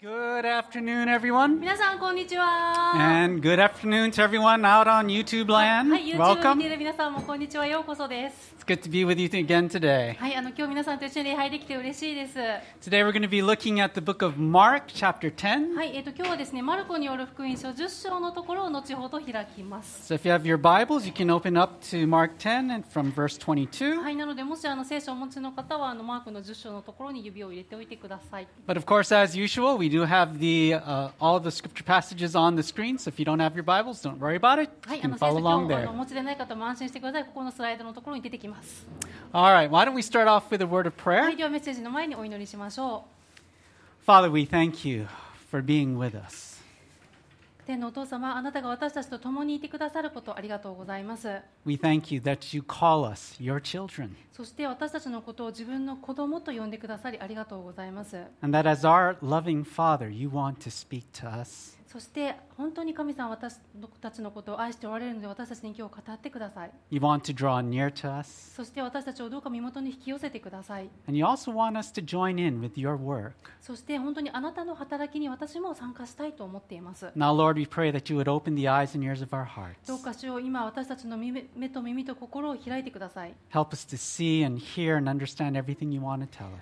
[0.00, 1.59] Good afternoon, everyone.
[1.59, 2.93] 皆さんこんにちは。
[2.95, 5.89] And good afternoon to everyone out on YouTube land.
[5.89, 6.57] はい、YouTube 見 Welcome.
[6.59, 7.65] ている皆さんもこんにちは。
[7.65, 8.53] ようこそです。
[8.59, 10.15] It's good to be with you again today.
[10.15, 12.37] はい、あの今日皆さんと一緒に礼拝できて嬉しいです。
[12.37, 15.83] は Today we're going to be looking at the book of Mark, chapter 10.
[15.83, 20.13] い、えっ、と今日はですね、マルコによる福音書10章のところを後ほど開きます。
[20.13, 23.11] So if you have your Bibles, you can open up to Mark 10 and from
[23.11, 24.01] verse 22.
[24.01, 28.47] はい、なのでもしあの聖書をお持ちの方はあのマークの10章のところに指を入れておいてください。
[28.67, 32.36] But of course, as usual, we do have have the uh, all the scripture passages
[32.36, 34.68] on the screen, so if you don't have your Bibles, don't worry about it.
[34.96, 35.86] You can follow along there.
[39.32, 41.24] Uh, all right, why don't we start off with a word of prayer?
[44.00, 45.08] Father, we thank you
[45.50, 46.47] for being with us.
[47.68, 51.28] 天のお父様、あなたが私たちと共にいてくださることありがとうございます。
[54.32, 58.24] そして私たちのことを自分の子供と呼んでくださりありがとうございます。
[61.88, 63.56] そして本当に神さん私
[64.02, 66.70] たちのことを愛しておられるので私たちに今日語ってください。
[66.90, 68.54] You want to draw near to us?
[68.54, 70.90] そして私たちをどうか身元に引き寄せてください。
[73.62, 77.06] そして本当にあなたの働きに私も参加したいと思っています。
[77.16, 79.86] Now, Lord, we pray that you would open the eyes and ears of our hearts.
[79.86, 83.34] どうかしよう今私たちの目と耳と心を開いてください。
[83.50, 83.96] Help us to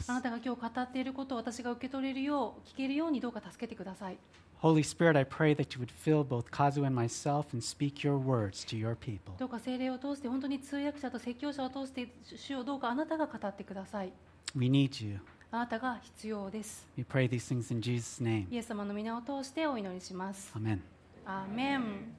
[0.09, 4.19] あなたが今日語っていることを私が受け取れるよう、聞けるようにどうか助けてください。
[4.62, 8.64] Holy Spirit, I pray that you would fill both Kazu and myself and speak your words
[8.66, 9.36] to your people.
[9.40, 14.14] どうか聖霊を通して本当に通訳者と説教者を通して主をどうかあなたが語ってください。
[14.56, 15.20] We need you.
[15.50, 16.88] あなたが必要です。
[16.96, 18.46] We pray these things in Jesus' name.
[18.54, 20.54] イエス様の皆を通してお祈りします。
[20.56, 20.80] Amen.
[21.26, 22.16] アーメン。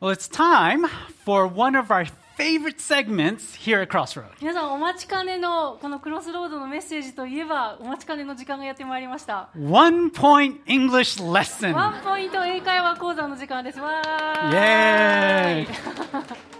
[0.00, 0.86] Well, it's time
[1.24, 2.04] for one of our
[2.37, 4.27] favorite segments here at Crossroad.
[4.39, 9.49] 皆さんお待ちかねのこのクロスロードのメッセージといえばお待ちかねの時間がやってまいりました。
[9.57, 11.73] One point English lesson.
[11.73, 13.79] ワンポイント英会話講座の時間です。
[13.79, 16.56] わー Yay!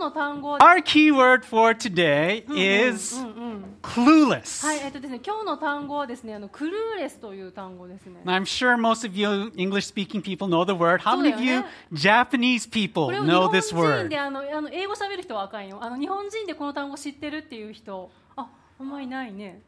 [0.00, 3.76] の単語 Our key word for today うん is うんうん。
[3.82, 4.66] clueless.
[4.66, 8.20] はい、えっとですね、今日の単語はですね、あのクルーレスという単語ですね。
[8.24, 11.00] Now, I'm sure most of you English speaking people know the word.
[11.00, 11.68] How many of you そうだよね。
[11.92, 14.08] Japanese people これを日 know 本 this 人 word?
[14.08, 15.78] であのあの英語喋る人はあかんよ。
[15.80, 19.60] あの日本人でこの単語知ってるっていう人、あ、あんまりないね。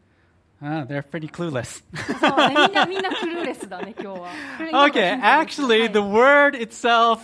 [0.61, 1.85] Ah, they're pretty clueless.
[2.19, 4.29] そうね、みんなみんなクルーレスだね今日は。
[4.57, 7.21] これ今の okay, ヒントです actually, はい the word itself,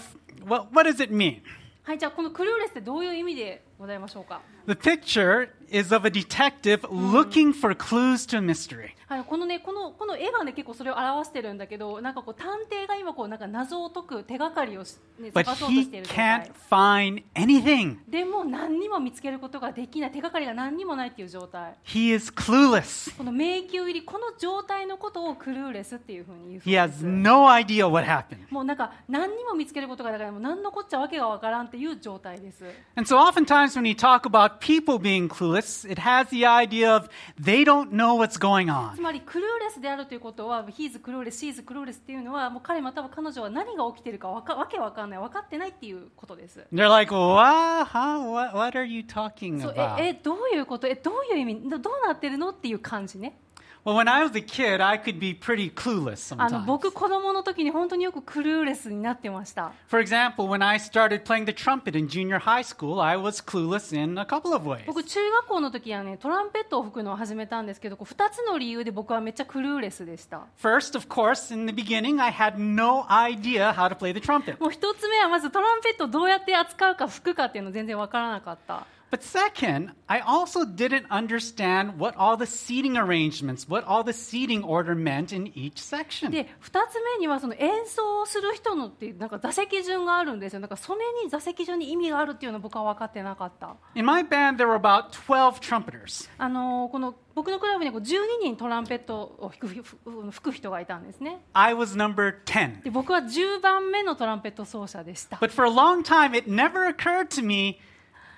[0.46, 1.40] what, what does it mean?
[1.89, 4.41] はい、じゃあこのクルーレスってどういう意味でございましょうか。
[4.67, 8.89] The picture is of a detective looking for clues to a mystery.
[9.07, 16.51] はい、このねこのこの絵がね結構それを表してるんだけど、なんかこう探偵が今こうなんか謎を解く手がかりをし、ね、But 探そうとしている状 can't 態。
[16.69, 17.97] find anything.
[18.07, 21.73] でも何にも見つけることができない手がかりが何にもないっていう状態。
[21.85, 23.15] He is clueless.
[23.17, 27.05] この迷宮入りこの状態のことをクルーレスっていうふうに言うそう He で has す。
[27.05, 28.51] no idea what happened.
[28.51, 32.63] もうなんか何にも見つけることがだからもう何のこっちゃわけがわからんっていう状態です。
[32.95, 37.09] And so, oftentimes, when we talk about people being clueless, it has the idea of
[37.39, 38.69] they don't know what's going つ
[38.99, 39.01] on.
[39.01, 46.65] まりクルーレスであるということは、ヒーズクルーレス、シーズクルーレスっていうのは、もう彼または彼女は何が起きているかわかわけわかんない、分かってないっていうことです。
[46.73, 47.85] They're like, what?
[47.87, 48.31] Huh?
[48.31, 49.99] What, what are you talking about?
[50.01, 53.37] ええどういうことえどういう意味どどうなってるのっていう感じね
[53.85, 56.65] Well, when I was a kid, I could be pretty clueless あの sometimes.
[56.65, 63.41] 僕子供の時に本当によくクルーレスになってました For example, when I started playing the trumpet in junior high school, I was
[63.43, 64.85] clueless in a couple of ways.
[64.85, 74.19] 僕中学校の時はねトランペットを吹くのを始めたんですけどこう2つの理由で僕はめっちゃクルーレスでした First, of course, in the beginning, I had no idea how to play the
[74.19, 74.59] trumpet.
[74.59, 84.12] もう1つ目はまずトランペットをどうやって扱うか吹くかっていうの全然わからなかった But second, I also didn't understand what all the seating arrangements, what all the
[84.12, 86.30] seating order meant in each section.
[86.32, 96.28] で2つ目にはその演奏をする人のっていうなんか座席順があるんですよなんかそれに座席順に意味があるっていうのを僕は分かってなかった In my band, there were about 12 trumpeters.
[96.38, 98.06] あのーこの僕のクラブにはこう12
[98.42, 102.82] 人トランペットを吹く吹く人がいたんですね I was number 10.
[102.82, 107.78] で僕は10番目のトランペット奏者でした But for a long time, it never occurred to me,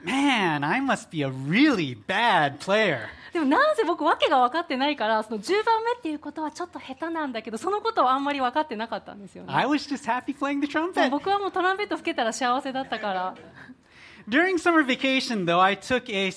[0.04, 3.08] man, I must be a really bad player.
[3.34, 11.10] でもなんせ僕わけが分かってないからその10番目っていうことはちょっと下手なんだけどそのことはあんまり分かってなかったんですよね I was just happy playing the trumpet.
[11.10, 13.36] 僕はもうトランペット吹けたら幸せだったから
[14.30, 16.30] During summer vacation, though, I took a,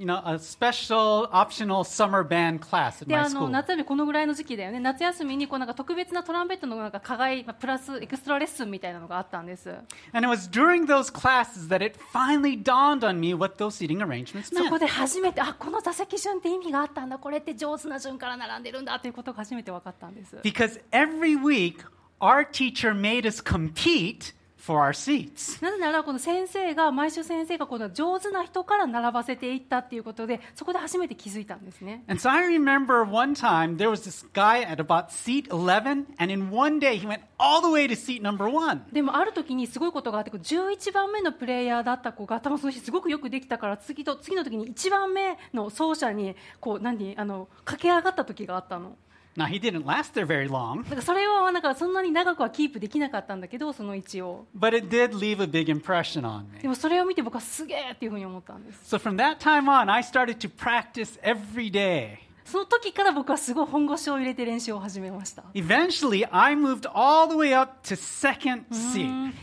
[0.00, 3.50] you know, a special optional summer band class at で my あの school.
[3.50, 9.68] 夏休みこのぐらいの時期だよね夏休みにこうなんか特別なトランペットのなんか課外まあプラスエクストラレッスンみたいなのがあったんです
[10.14, 13.98] And it was during those classes that it finally dawned on me what those seating
[13.98, 14.78] arrangements そこ meant.
[14.78, 21.84] で初めてあこの座席順って意味があったんだこれって上手な順から並んでるんだということが初めて分かったんです Because every week,
[22.20, 24.32] our teacher made us compete
[24.70, 25.60] for our seats.
[25.62, 36.06] なぜならこの先生が毎週先生がこの上手な人から並ばせていったっていうことでそこで初めて気づいたんですね And so I remember one time there was this guy at about seat 11,
[36.18, 38.82] and in one day he went all the way to seat number one.
[38.92, 48.96] でもある時にすごいことがあってこう11番目のプレイヤーだった子が多分その日すごくよくできたから次と次の時に1番目の走者にこう何あの駆け上がった時があったの
[49.37, 56.21] Now, he didn't last there very long, だからそれはなんかそんなに長くはキープできなかったんだけどその位置を but it did leave a big impression
[56.21, 56.69] on で me.
[56.69, 62.19] もそれを見て僕はすげえっていうふうに思ったんです So from that time on, I started to practice every day.
[62.50, 65.44] その時から僕はすごい本腰を入れて練習を始めました。
[65.54, 68.64] Eventually, I moved all the way up to second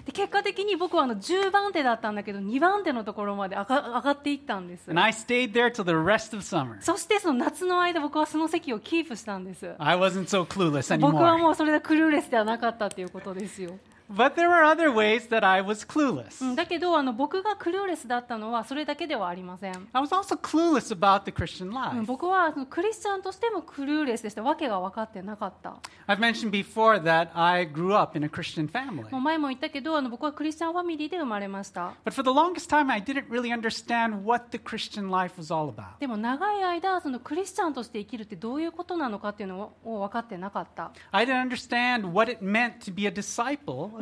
[0.06, 4.90] で結果的に僕はあの10番手だったんだけど2番手のところまで上が上がっていったんです。
[4.90, 6.82] And I stayed there till the rest of summer.
[6.82, 9.74] そしてその夏の間僕はその席をキープしたんです。
[9.78, 11.38] I wasn't so clueless 僕は anymore.
[11.38, 13.72] もうそれでクルーレスではなかったっていうことですよ
[14.15, 16.45] But there were other ways that I was clueless.
[16.45, 22.03] うんだけどあの僕がクルーレスだったのはそれだけではありません I was also clueless about the Christian うん life.
[22.07, 25.77] 僕はそのクリスチャンとしてもクルーレスでしたわけが分かってなかった
[26.09, 29.11] I've mentioned before that I grew up in a Christian family.
[29.11, 35.55] もう前も言ったけどあの僕はクリスチャンファミリーで生まれました But for the longest time, I didn't really understand what the Christian life was
[35.55, 35.99] all about.
[36.01, 43.96] でも長い間そのクリスチャンとして生きるってどういうことなのかっていうのを分かってなかった I didn't understand what it meant to be a disciple of Jesus.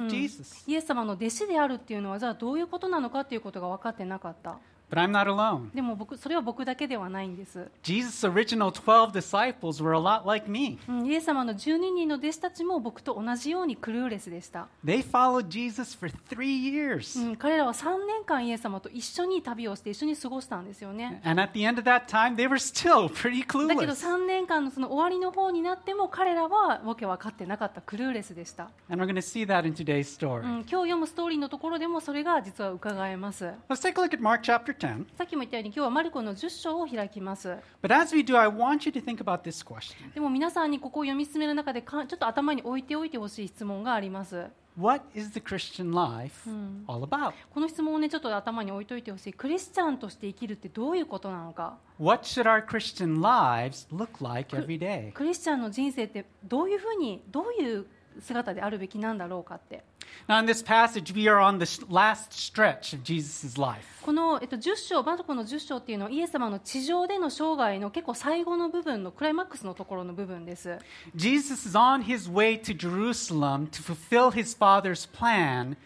[0.68, 4.58] イエス様の弟子であるっていうのはじゃあどういうことなのかっていうことが分かってなかった
[4.96, 5.76] But I'm not alone.
[5.76, 10.80] でも僕それは僕だけではないんです、Jesus' original 12 disciples were a lot like me.
[10.88, 17.22] うん、イエス様の12人の弟子たちも僕と同じようにクルーレスでした、They followed Jesus for three years.
[17.22, 24.08] うん、彼らは3年間イエス様と一緒に旅をして一緒に過ごしたんですよね And at the end of that time, they were still pretty だけど clueless.
[24.08, 30.44] 3年間のその終わりの方になっても彼らはわけ分かってなかったクルーレスでした、And we're going to see that in today's う story.
[30.44, 35.06] ん、今日読むストーリーのところでもそれが実は伺えます Let's take a look at Mark chapter 10.
[35.18, 37.58] さっきも言ったように今日はマルコの10章を開きます。
[37.82, 40.14] But as we do, I want you to think about this question.
[40.14, 44.46] でも皆さんにここを読み進める中でかちょっと頭に置いておいてほしい質問があります。
[44.78, 46.50] What is the Christian life
[46.88, 47.34] all about?
[47.54, 49.34] この質問をねちょっと頭に置いておいてほしい。
[49.34, 51.78] クリスチャンとして生きるってどういうことなのか。
[51.98, 55.14] What should our Christian lives look like every day?
[55.14, 57.86] クリスチャンの人生ってどういうふうにどういう
[58.20, 59.84] 姿であるべきなんだろうかって
[60.29, 63.85] Now, in this passage, we are on the sh- last stretch of Jesus' life.
[64.03, 70.79] この、えっと、10章マルコの10章っていうのはイエス様の地上での生涯の結構最後の部分のクライマックスのところの部分です
[71.17, 75.77] Jesus is on his way to Jerusalem to fulfill his Father's plan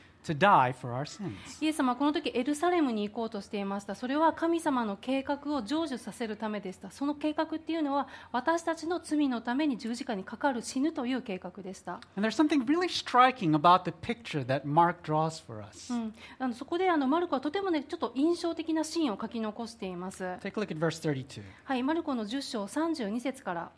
[1.62, 3.96] イエス様はこの時エルサレムに行こうとしていました。
[3.96, 6.92] それは神様の計画を成就させるためでした。
[6.92, 12.00] その計画っていうのは私たちの罪のために十字架にかかる死ぬという計画でした。
[16.54, 20.38] そこであのマルコはとてもねちょっと印象的なシーンを書き残しています。
[21.64, 23.72] はい、マルコの10章32節から。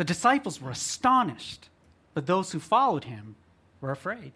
[0.00, 1.68] The disciples were astonished,
[2.14, 3.34] but those who followed him
[3.82, 4.32] were afraid.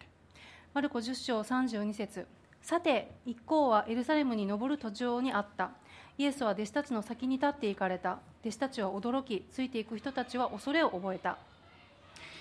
[0.75, 2.27] マルコ10章32節。
[2.61, 5.71] さて一行はエルサレムに登る途上にあった。
[6.19, 8.19] イエスは弟子たちの先に立って行かれた。
[8.41, 11.39] 弟子たちは驚きついていく人たちは恐れを覚えた。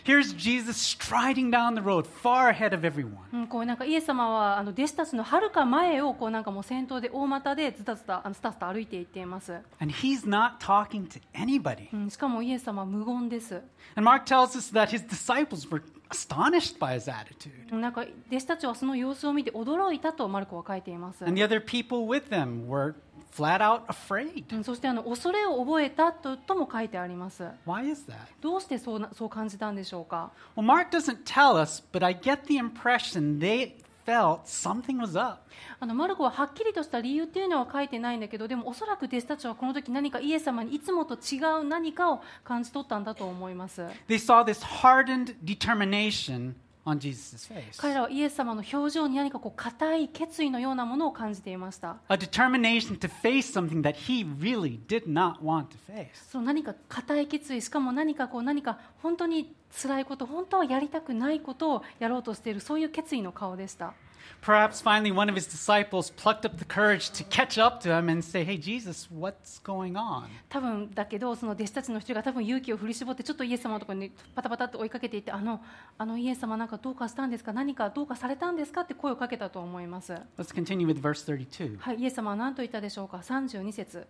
[0.04, 3.18] Here's Jesus striding down the road, far ahead of everyone.
[3.32, 11.94] うん、こうなんかイエス様はあの弟子たちのはるか前をこうなんかもう先頭で大股でずたずたあのスタスタ歩いていっています、 And he's not talking to anybody.
[11.94, 13.62] うん、しかもイエス様は無言です
[13.96, 15.84] And Mark tells us that his disciples were
[16.15, 17.73] astonished by his attitude.
[17.73, 22.95] うんなんか弟子たちはその様子を見て驚いたとマルコは書いています、And the other people with them were
[23.35, 24.55] flat out afraid.
[24.55, 28.15] うん、そしてあの恐れを覚えたととも書いてあります Why is that?
[28.41, 33.73] どうしてそうなそう感じたんでしょうか Well, Mark doesn't tell us, but I get the impression they
[34.07, 35.43] felt something was up.
[35.81, 46.55] あのマルコははっきりとした理由っていうのは書いてないんだけどでもおそらく弟子たちはこの時何かイエス様にいつもと違う何かを感じ取ったんだと思います They saw this hardened determination.
[46.85, 51.97] 彼らはイエス様の表情に何かこう固い決意のようなものを感じていました。
[52.11, 56.09] A determination to face something that he really did not want to face.
[56.31, 63.95] その何か固い決意しかも何かこう何か本当に辛いこと本当はやりたくないことをやろうとしているそういう決意の顔でした
[64.42, 68.08] Perhaps finally one of his disciples plucked up the courage to catch up to him
[68.08, 70.30] and say, Hey, Jesus, what's going on?
[70.48, 75.62] 多分だけどその弟子たちの一人が多分勇気を振り絞ってちょっとイエス様のところにパタパタと追いかけていってあの
[75.98, 81.78] あのイエス様なんかどうかしたんですか何かどうかされたんですかって声をかけたと思います Let's continue with verse 32.
[81.80, 84.08] はいイエス様は何と言ったでしょうか32節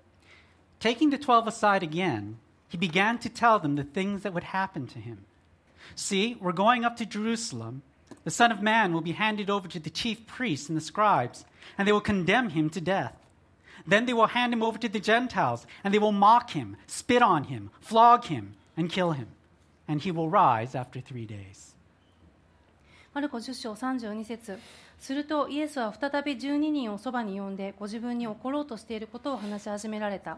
[0.79, 2.35] Taking the twelve aside again,
[2.69, 5.25] he began to tell them the things that would happen to him.
[5.95, 7.81] See, we're going up to Jerusalem.
[8.23, 11.45] The Son of Man will be handed over to the chief priests and the scribes,
[11.77, 13.13] and they will condemn him to death.
[13.87, 17.21] Then they will hand him over to the Gentiles, and they will mock him, spit
[17.21, 19.27] on him, flog him, and kill him.
[19.87, 21.75] And he will rise after three days.
[23.11, 24.59] マルコ10章32節
[24.99, 30.37] するとイエスは再び12人をそばに呼んでご自分に起ころうとしていることを話し始められた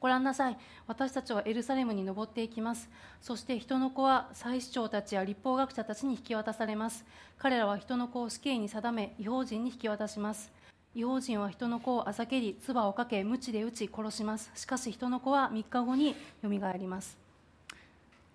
[0.00, 0.56] ご覧なさい。
[0.86, 2.88] 私たちはエルサレムに登っていきます。
[3.20, 7.04] そして人の子は祭司長たちや立法学者たちに引き渡されます。
[7.38, 10.50] 彼らは人の子を死刑に定め違法人に引き渡します。
[10.94, 14.50] 違法人は人の子をあざけり唾をかけ鞭で打ち殺します。
[14.54, 17.18] しかし人の子は3日後によみがえります。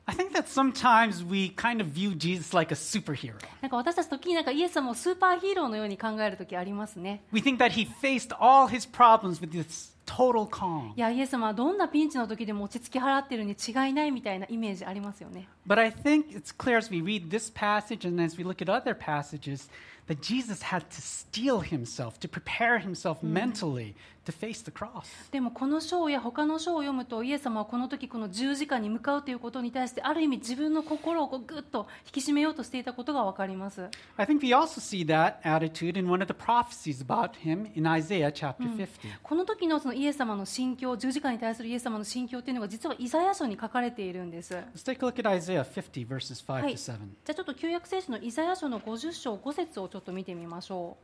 [0.07, 3.33] I think that sometimes we kind of view Jesus like a superhero.
[3.61, 7.23] なんか私たち時になんかイエス様をスーパーヒーローのように考える時ありますね。
[7.31, 10.93] We think that he faced all his problems with this total calm.
[10.95, 18.61] いやイエス様はどんなピンチの時でも落ち着き払ってるに違いないみたいなイメージありますよね But I think it's clear as we read this passage and as we look
[18.61, 19.69] at other passages
[20.07, 23.95] that Jesus had to steel himself, to prepare himself mentally
[24.25, 25.05] to face the cross.
[25.31, 37.67] でもこの章や他の章を読むとイエス様はこの時この十字架に向かうということに対してある意味自分の心をこうぐっと引き締めようとしていたことが分かります I think we also see that attitude in one of the prophecies about him
[37.75, 38.87] in Isaiah chapter 50.
[39.21, 46.98] この時のそのイエス様の心境十字架に対するイエス様の心境というのが実はイザヤ書に書かれているんです Let's take a look at Isaiah 50, verses 5はい to 7.
[47.24, 50.96] じゃあちょっと旧約聖書のイザヤ書の50章5節をちょっと見てみましょ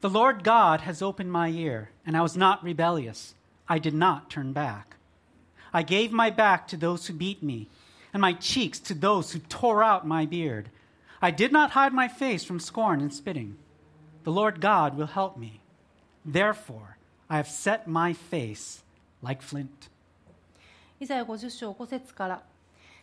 [0.00, 3.34] The Lord God has opened my ear, and I was not rebellious.
[3.66, 4.96] I did not turn back.
[5.72, 7.68] I gave my back to those who beat me,
[8.14, 10.70] and my cheeks to those who tore out my beard.
[11.20, 13.56] I did not hide my face from scorn and spitting.
[14.24, 15.60] The Lord God will help me.
[16.24, 16.93] Therefore,
[17.27, 18.83] I have set my face
[19.23, 19.65] like flint.
[19.65, 22.43] うイザヤ50章5節から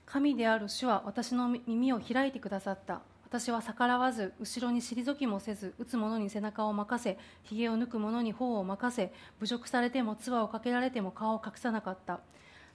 [0.07, 3.01] 神である主は私の耳を開いてくださった。
[3.25, 9.11] 私は逆らわず後ろに退きもせず打つ者に背中を任せひげを抜く者に頬を任せ
[9.41, 12.21] 侮辱されても唾をかけられても顔を隠さなかった。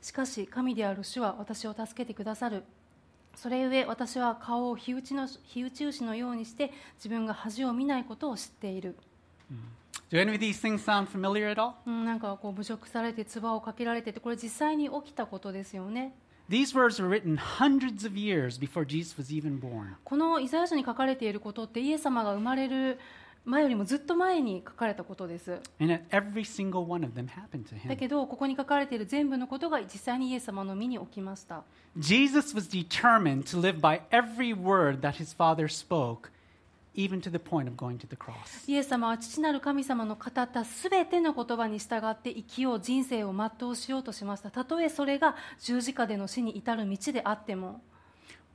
[0.02, 2.64] しかし神である主は私を助けてくださる。
[3.36, 8.98] それゆえ私は顔を火打ちの火打ち牛のようにして自分が恥を見ないことを知っている
[10.11, 11.73] Do any of these things sound familiar at all?
[11.87, 16.13] うんなんかこう侮辱されて唾をかけられてってこれ実際に起きたことですよね
[16.51, 19.95] These words were written hundreds of years before Jesus was even born.
[20.05, 22.99] このイザヤ書に書かれていることってイエス様が生まれる
[23.45, 27.97] 前よりもずっと前に書かれたことです And yet every single one of them happened to だ him.
[27.97, 31.63] けどここに書かれている全部のことが実際にイエス様の身に起きました
[31.99, 36.31] Jesus was determined to live by every word that his father spoke,
[36.98, 38.70] Even to the point of going to the cross.
[38.70, 44.52] イエス様は父なる神様の語ったすべての言葉に従って生きよう人生を全うしようとしました。
[44.52, 47.82] たとえそれが十字架での死に至る道であっても。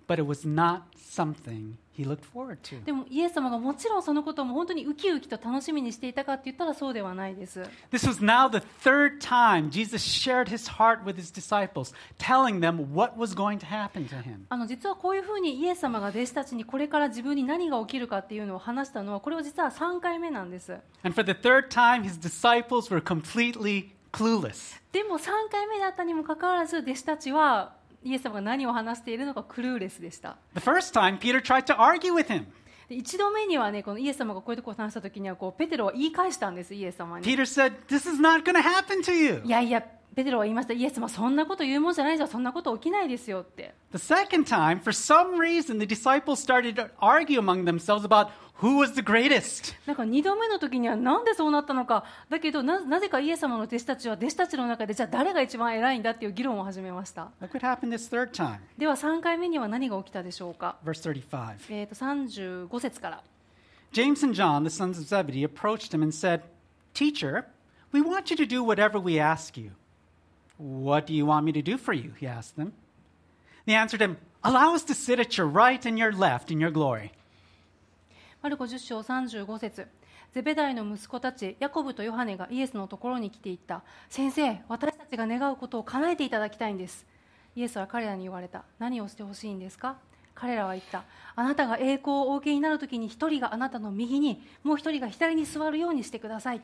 [0.08, 2.82] But it was not something he looked forward to.
[2.84, 12.60] でもイエス様がもちろんそのことも本当にウキウキと楽しみにしていたかって言ったらそうではないです This was now the third time Jesus shared his heart with his disciples, telling
[12.60, 14.46] them what was going to happen to him.
[14.48, 20.72] あの実はこういうふうにイエス様が弟子たちにこれから自分に何が起きるかっていうのを話したのはこれは実は3回目なんです
[21.02, 24.80] And for the third time, his disciples were completely clueless.
[24.92, 32.44] でも3回目だったにもかかわらず弟子たちはイエス様が何を話しているのかクルーレスでした The first time, Peter tried to argue with him.
[32.88, 39.42] で一度目にはねこのイエス様がこういうところを話した時にはこうペテロは言い返したんですイエス様に Peter said, This is not going to happen to you.
[39.44, 48.28] いやいやペテロは言いましたイエス様そんなこと言うもんじゃないじゃんそんなこと起きないですよって The second time, for some reason, the disciples started to argue among themselves about
[48.60, 49.74] who was the greatest.
[49.86, 58.58] なんか2度目の時にはなんでそうなったのかだけどななぜかイエス様の弟子たちは弟子たちの中でじゃあ誰が一番偉いんだっていう議論を始めました Look what happened this third time.
[58.78, 61.56] では3回目には何が起きたでしょうか、Verse 35.
[61.70, 63.22] えー、と35節から
[63.92, 66.40] James and John, the sons of Zebedee, approached him and said,
[66.94, 67.44] Teacher,
[67.92, 69.72] we want you to do whatever we ask you.
[70.58, 72.12] What do you want me to do for you?
[72.18, 72.72] He asked them.
[73.66, 76.72] They answered him, Allow us to sit at your right and your left in your
[76.72, 77.10] glory.
[78.42, 79.86] マルコ10章35節。
[80.32, 83.82] ゼベダイの息子たちヤコブとヨハネがイエスのところに来ていった。
[84.08, 87.06] 先生私たちが願うことを叶えていただきたいんです。
[87.54, 88.64] イエスは彼らに言われた。
[88.78, 89.96] 何をしてほしいんですか？
[90.34, 91.04] 彼らは言った。
[91.36, 96.62] あなたが栄光をお受けになるときに一人があなたの右にもう一人が左に座るようにしてください。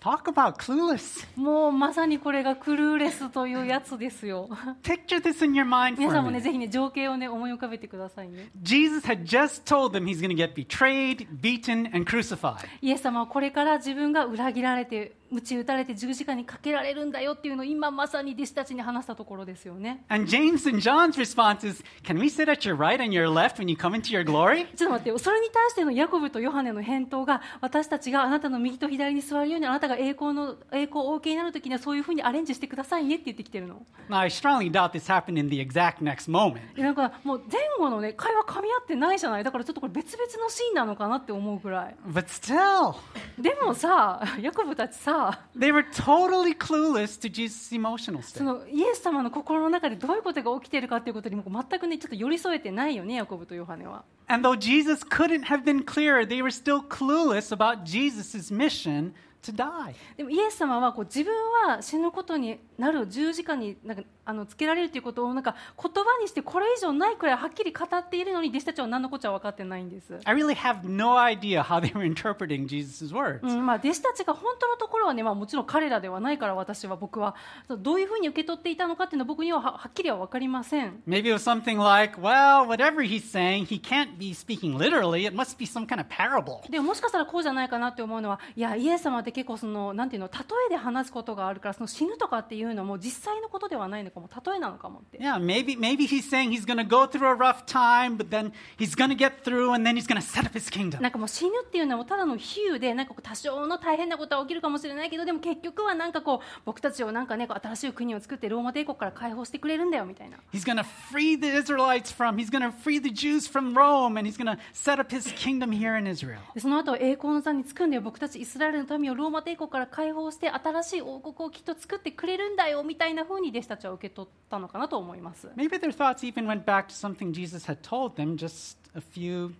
[0.00, 1.26] Talk about clueless.
[1.34, 4.48] もうまさにこれがクルーレスというやつですよ
[4.84, 10.54] Picture this in your mind 皆さんもね.ぜひね情景をね思い浮かべてくださいね Jesus had just told them he's going to get
[10.54, 12.58] betrayed, beaten, and crucified.
[12.80, 20.04] イエス様はこれから自分が裏切られて鞭打たれて十字架にかけられるんだよっていうのを今まさに弟子たちに話したところですよね。
[20.08, 23.68] And James and John's response is, Can we sit at your right and your left when
[23.68, 24.66] you come into your glory?
[24.76, 25.18] ちょっと待ってよ。
[25.18, 33.82] それに対してのヤコブとヨハネの返答が私たちがあなたの右と左に座るようにあなたが栄光の栄光をお受けになるときにはそういうふうにアレンジしてくださいねって言ってきてるの。
[34.08, 36.60] Now, I strongly doubt this happened in the exact next moment.
[36.74, 39.44] でなんかもう前後のね会話噛み合ってないじゃない？
[39.44, 41.96] だからちょっとこれ別々のシーンなのかなって思うくらい。
[42.08, 42.94] But still,
[43.38, 45.17] でもさヤコブたちさ
[45.58, 48.44] they were totally clueless to Jesus' emotional そ state.
[48.44, 59.12] のイエス様の心の中でどういうことが起きているかということにも全くねちょっと寄り添えてないよねヤコブとヨハネは And though Jesus couldn't have been clearer, they were still clueless about Jesus' mission
[59.42, 59.94] to die.
[60.16, 61.32] でもイエス様はこう自分
[61.66, 73.40] は死ぬことになる十字架になんかあのつけられるということをなんか言葉にしてこれ以上ないくらいはっきり語っているのに弟子たちは何のこっちゃ分かってないんです、I really have no idea how they were interpreting Jesus' words.
[73.42, 77.34] うんまあ、弟子たちが本当のところはね、まあ、もちろん彼らではないから私は僕は
[77.78, 85.26] どういうふうに受け取っていたのかっていうのは僕にはははっきりは分かりません Maybe it was something like, well, whatever he's saying, he can't be speaking literally.
[85.26, 86.70] It must be some kind of parable.
[86.70, 98.30] でももしかしたらこうじゃないかなって思うのはいやイエス様って結構そのなんていうの例えで話すことがあるからその死ぬとかっていうのも実際のことではないのかも例えなのかもって Yeah, maybe maybe he's saying he's going to go through a rough time, but
[98.30, 101.00] then he's going to get through and then he's going to set up his kingdom.
[101.02, 113.76] なんかもう死ぬっていうのはただの比喩でなんかこう多少の大変なことは起きるかもしれないけどでも結局はなんかこう僕たちをなんかね新しい国を作ってローマ帝国から解放してくれるんだよみたいな He's going to free the Israelites from, he's going to free the Jews from
[113.76, 116.38] Rome, and he's going to set up his kingdom here in Israel.
[116.54, 129.00] でその後栄光の座につくんで僕たちイスラエルの民をローマ帝国から解放して新しい王国をきっと作ってくれるんだよみたいな風に弟子たちは受け取ったのかなと思います Maybe their thoughts even went back to something Jesus had told them just a
[129.00, 129.52] few,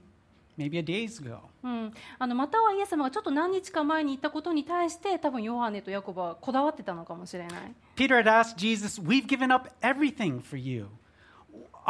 [0.56, 1.40] maybe a days ago.
[1.62, 10.88] うん、あのまたはイエス様がちょっと何日か前に言ったことに対して多分ヨハネとヤコブはこだわってたのかもしれない Peter had asked Jesus, We've given up everything for you.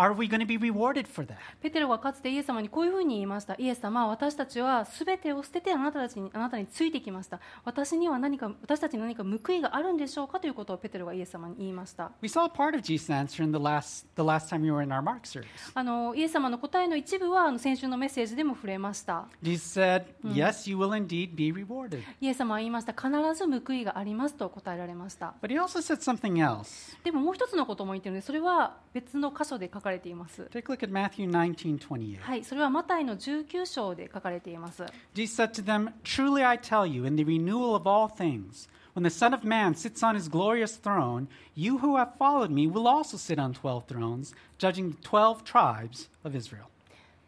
[0.01, 1.35] Are we going to be rewarded for that?
[1.61, 14.85] ペテロがかつてイエス様にこういうふうに言いましたイエス様私たちはすべてを捨ててあなたたちにあなたについてきました私には何か私たちに何か報いがあるんでしょうかということをペテロがイエス様に言いました We saw part of Jesus' answer in the last, the last time we were
[14.85, 15.47] in our Mark series.
[15.75, 22.03] あのイエス様の答えの一部はあの先週のメッセージでも触れました Jesus said, Yes, you will indeed be rewarded.
[22.21, 26.97] イエス様は言いました必ず報いがありますと答えられました But he also said something else.
[27.03, 32.20] でももう一つのことも言ってるのでそれは別の箇所で書かています Take a look at Matthew 19 28.
[32.20, 38.68] はいそれはマタイの19章で書かれています Jesus said to them, Truly I tell you, in the renewal of all things,
[38.96, 42.68] when the Son of Man sits on his glorious throne, you who have followed me
[42.68, 46.70] will also sit on twelve thrones, judging the twelve tribes of Israel.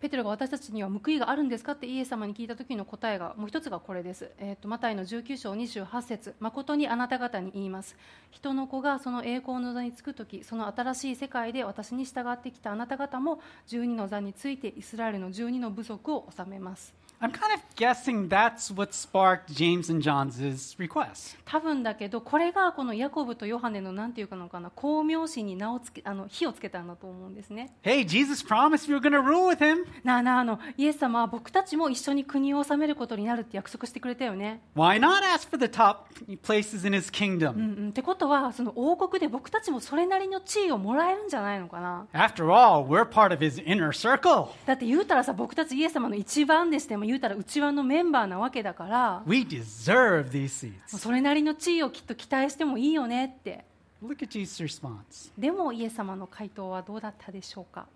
[0.00, 6.34] ペテロが私たちには報いがあるんですかってイエス様に聞いた時の答えがもう一つがこれです、えー、とマタイの19章28節。
[6.40, 7.96] 誠にあなた方に言います。
[8.30, 16.94] 人の子がその栄光の座につく時その新しい世界で私に従ってきたあなた方も12の座についてイスラエルの12の部族を治めます。
[17.22, 20.40] I'm kind of guessing that's what sparked James and John's
[20.78, 21.37] request.
[21.44, 29.85] 多分だけどこれがこのヤコブとヨハネのなんていうかのかな光明心に名をつけあの火をつけたんだと思うんですね Hey, Jesus promised we were going to rule with him.
[30.02, 36.04] なあなああのイエス様は僕たちも一緒に国を治めることになるって約束してくれたよね Why not ask for the top
[36.42, 37.52] places in his う kingdom?
[37.52, 44.46] んうん、ってことはその王国で僕たちもそれなりの地位をもらえるんじゃないのかな After all, we're part of his inner circle.
[44.64, 50.98] だって言うたらさ僕たちイエス様の一番でしても言うたら内輪のメンバーなわけだからも We deserve these う seats.
[50.98, 53.64] それなりの地位をきっと期待してもいいよねって
[54.02, 55.30] Look at Jesus' response.
[55.36, 57.86] でもイエス様の回答はどうだったでしょうか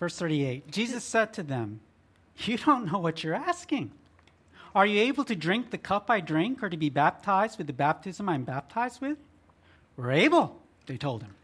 [0.00, 1.78] Verse 38 Jesus said to them,
[2.46, 3.90] You don't know what you're asking.
[4.74, 7.72] Are you able to drink the cup I drink or to be baptized with the
[7.72, 9.18] baptism I'm baptized with?
[9.96, 10.56] We're able,
[10.86, 11.34] they told him.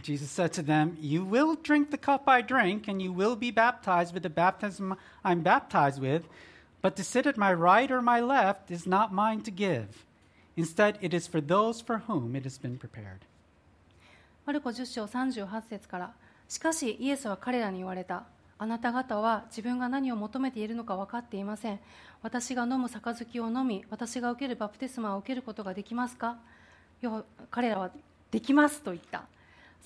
[0.00, 3.50] Jesus said to them, You will drink the cup I drink, and you will be
[3.50, 6.28] baptized with the baptism I'm baptized with,
[6.82, 10.04] but to sit at my right or my left is not mine to give.
[10.56, 13.26] Instead, it is for those for whom it has been prepared.
[14.44, 16.12] マルコ10章38節から
[16.48, 18.24] しかしイエスは彼らに言われた
[18.56, 21.78] あなた方は自分が何を求めているのか分かっていません
[22.22, 26.38] 私が飲む杯を飲み私が受けるバプテスマを受けることができますか
[27.50, 27.90] 彼らは
[28.30, 29.24] できますと言った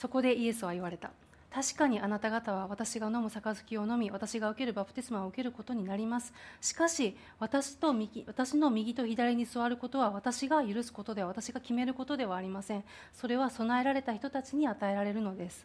[0.02, 1.12] そこでイエスは言われた。
[1.54, 6.32] 確かにあなた方は私が飲む杯を飲み私が受けるバプテスマを受けることになります。
[6.60, 12.82] しかし私と右私の右と左に座ることは私が許すことでは私が決めることではありません。
[13.14, 15.64] それは備えられた人たちに与えられるのです。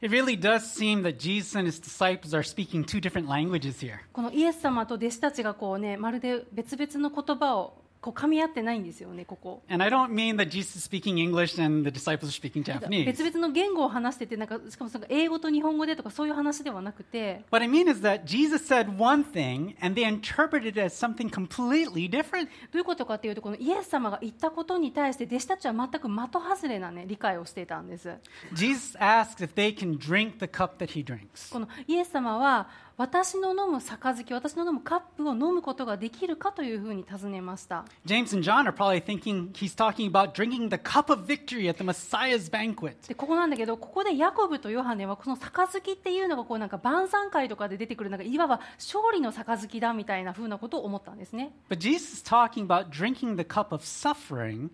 [0.00, 3.96] It really does seem that Jesus and his disciples are speaking two different languages here.
[4.12, 12.64] このイエス様と弟子たちがこうねまるで別々の言葉をこう噛み合ってないんですよねここ And I don't mean that Jesus is speaking English and the disciples are speaking
[12.64, 13.06] Japanese.
[13.06, 20.92] 別々の言語を話しててなんかしかもその英語と日本語でとかそういう話ではなくて What I mean is that Jesus said one thing and they interpreted it as
[20.92, 22.46] something completely different.
[22.46, 28.10] どういうことかというとこのイエス様が言ったことに対して弟子たちは全く的外れな、ね、理解をしていたんです
[28.52, 31.52] Jesus asks if they can drink the cup that he drinks.
[31.52, 32.68] このイエス様は
[33.02, 41.78] 私の飲む杯私の飲むカップを飲むことができるかというふうに尋ねました James and John are probably thinking he's talking about drinking the cup of victory at
[41.78, 43.08] the Messiah's banquet.
[43.08, 54.70] でここなんだけどここでヤコブとヨハネはこの杯っていうのがこうなんか晩餐会とかで出てくるなんかいわば勝利の杯だみたいなふうなことを思ったんですね But Jesus is talking about drinking the cup of suffering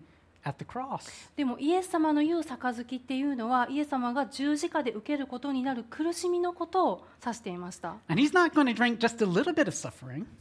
[1.35, 7.97] でもイエス様の言う杯っていうのはイエス様が十字架で受けることになる苦しみのことを指していました。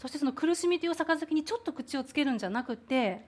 [0.01, 3.27] そしてその苦しみという杯にちょっと口をつけるんじゃなくて。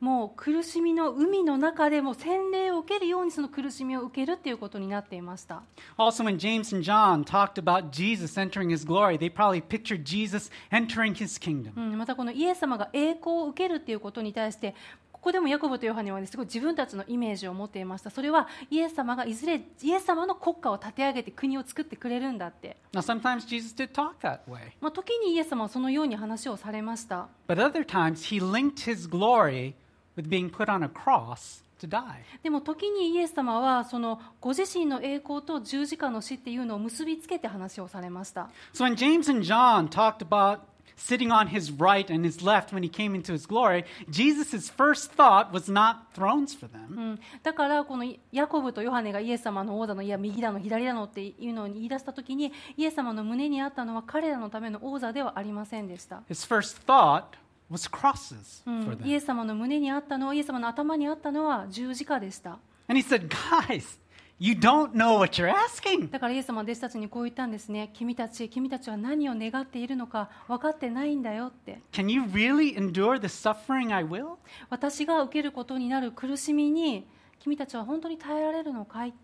[0.00, 5.62] もう苦しみの海の中でも洗礼を受けるようにその苦しみを受けるっていうことになっていました
[5.96, 10.50] Also, when James and John talked about Jesus entering his glory, they probably pictured Jesus
[10.70, 11.72] entering his kingdom.
[11.76, 14.74] うん、またこのイエス様が栄光を受けるっていうことに対して
[15.22, 18.10] ここでもヤコブとヨハネは、ね、すごい自分たちのイメージを持っていました。
[18.10, 27.28] それはイエス様がいずれイエス様の国家を立て上げて国を作ってくれるんだって、Now, sometimes Jesus did talk that way, まあ、時にイエス様はそのように話をされました。
[27.46, 29.74] But other times he linked his glory
[30.16, 32.02] with being put on a cross to die.
[32.42, 38.50] でも時にイエス様はそのご自身の栄光と十字架の死っていうのを結びつけて話をされました。
[38.74, 40.62] So when James and John talked about
[40.95, 45.11] sitting on his right and his left when he came into his glory, Jesus' first
[45.11, 46.87] thought was not thrones for them.
[46.89, 57.23] うん、だからこのヤコブとヨハネがイエス様の王座のいや右だの左だのっていうのを言い出した時にイエス様の胸にあったのは彼らのための王座ではありませんでした、 His first thought
[57.69, 59.19] was crosses う for ん、イエ them.
[59.19, 62.57] ス様の胸にあったのはイエス様の頭にあったのは十字架でした
[62.89, 63.99] And he said, Guys,
[64.38, 66.10] you don't know what you're asking.
[66.10, 74.36] だからイエス様は弟子たちにこう言ったんですね君たち君たちは何を願っているのか分かってないんだよって Can you really endure the suffering I will?
[74.70, 77.06] 私が受けることになる苦しみに
[77.40, 79.14] 君たちは本当に耐えられるのかい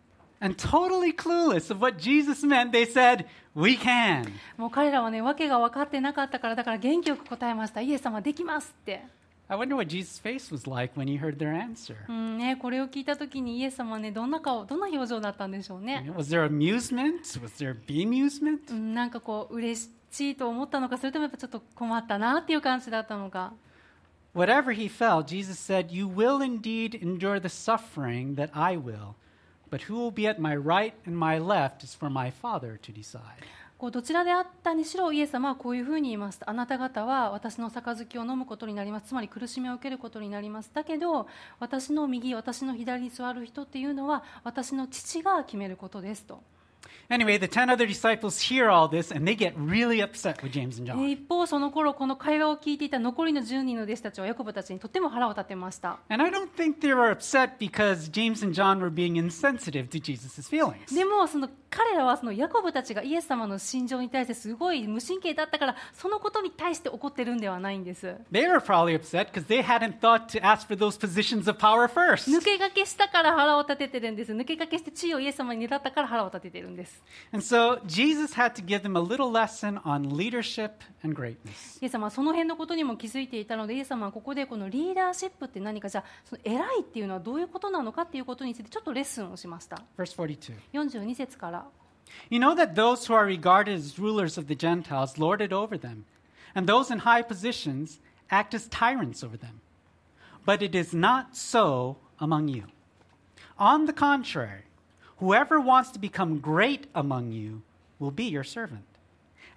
[0.40, 4.28] ？And totally clueless of what Jesus meant, they said, We can.
[4.56, 9.02] もう彼らはね訳が分かってなかったからだから元気よく答えましたイエス様できますって
[9.49, 11.95] I wonder what Jesus' face was like when he heard their answer.
[12.07, 17.19] うんね、これを聞いたときにイエス様はねどんな顔どんな表情だったんでしょう You ね、 know, Was there amusement?
[17.39, 18.71] Was there bemusement?
[18.71, 23.53] うん、なんかこう嬉しいと思ったのかそれともやっぱちょっと困ったなっていう感じだったのか
[24.33, 29.13] Whatever he felt, Jesus said, You will indeed endure the suffering that I will,
[29.69, 32.91] but who will be at my right and my left is for my Father to
[32.91, 33.45] decide.
[33.78, 36.40] こうどちらであったにしろイエス様はこういうふうに言います。
[36.44, 39.06] あなた方は私の杯を飲むことになります。
[39.06, 40.70] つまり苦しみを受けることになります。
[40.74, 41.28] だけど
[41.60, 46.42] 私の右私の左に座る人っていうのは私の父が決めることですと。
[47.10, 50.86] Anyway, the 10 other disciples hear all this and they get really upset with James and
[50.90, 50.98] え John.
[51.06, 59.88] ー一方その頃この会話を聞いていた残りの10人の弟子たちはヤコブたちにとっても腹を立てました And I don't think they were upset because James and John were being insensitive
[59.88, 60.94] to Jesus' feelings.
[60.94, 71.58] でもその彼らはそのヤコブたちがイエス様の心情に対してすごい無神経だったからそのことに対して怒ってるんではないんです They were probably upset because they hadn't thought to ask for those positions of
[71.58, 72.30] power first.
[72.30, 76.97] 抜け駆けしたから腹を立ててるんです抜け駆けして地位をイエス様に狙ったから腹を立ててるんです
[77.31, 81.79] And so Jesus had to give them a little lesson on leadership and greatness.
[81.81, 90.53] イエス様はその辺のことにも気づいていたのでイエス様はここでこのリーダーシップって何かじゃあその偉いっていうのはどういうことなのかっていうことについてちょっとレッスンをしました Verse 42.
[90.73, 91.65] 42節から
[92.29, 95.77] You know that those who are regarded as rulers of the Gentiles lord it over
[95.79, 96.05] them,
[96.53, 99.61] and those in high positions act as tyrants over them.
[100.45, 102.65] But it is not so among you.
[103.57, 104.63] On the contrary,
[105.18, 107.62] whoever wants to become great among you
[107.98, 108.84] will be your servant,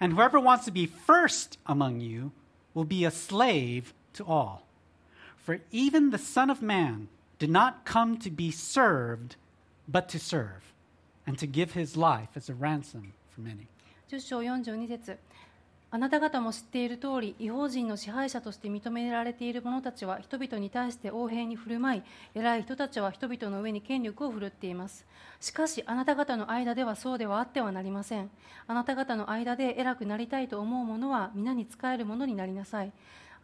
[0.00, 2.32] and whoever wants to be first among you
[2.74, 4.66] will be a slave to all.
[5.36, 9.36] For even the Son of Man did not come to be served,
[9.88, 10.72] but to serve,
[11.26, 13.68] and to give his life as a ransom for many.
[14.08, 15.16] 10章42節
[15.94, 22.02] あなた方も知っている通り違法人の支配者として認められている者たちは人々に対して横平に振る舞い
[22.34, 25.04] 偉い人たちは人々の上に権力を振るっています。
[25.38, 28.30] しかしあなた方の間ではそうではあってはなりません。
[28.66, 32.92] あなた方の間で偉くなりたいと思う者は皆に仕えるものになりなさい。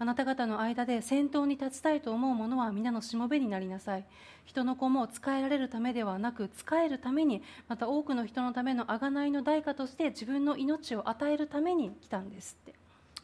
[0.01, 4.05] あなた方の間で先頭に立ちたいと思う者は皆のしもべになりなさい。
[4.45, 12.75] 人の子も仕えられるためではなく仕えるためにまた多くの人のための贖いの代価として自分の命を与えるために来たんですって。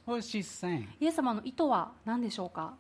[0.05, 0.87] What saying?
[1.01, 2.75] イエス様の意図は何でしょうか？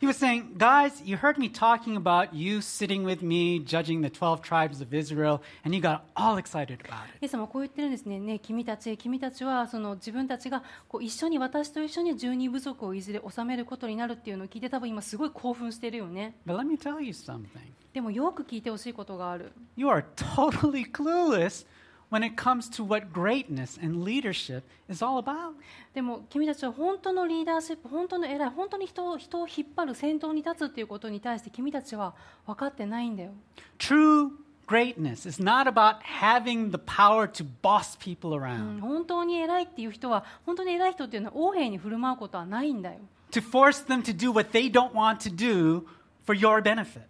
[0.00, 4.10] He was saying, Guys, you heard me talking about you sitting with me, judging the
[4.10, 7.18] 12 tribes of Israel, and you got all excited about it.
[7.20, 17.46] イエス様はこう言ってるんですねね君たち君たちはその自分たちがこう一緒に私と一緒に十二部族をいずれ治めることになるっていうのを聞いて多分今すごい興奮してるよね But let me tell you something.
[17.92, 21.66] でもよく聞いてほしいことがある You are totally clueless
[22.12, 25.54] when it comes to what greatness and leadership is all about.
[25.94, 32.14] でも君たちは本当のリーダーシップ本当の偉い本当に人を人を引っ張る先頭に立つっていうことに対して君たちは
[32.46, 33.30] 分かってないんだよ
[33.78, 34.30] True
[34.66, 42.98] greatness is not about having the power to boss people うん around, 本当に偉いっていう人は本当に偉い人っていうのは横柄に振る舞うことはないんだよ
[43.30, 45.86] to force them to do what they don't want to do
[46.26, 47.02] for your benefit.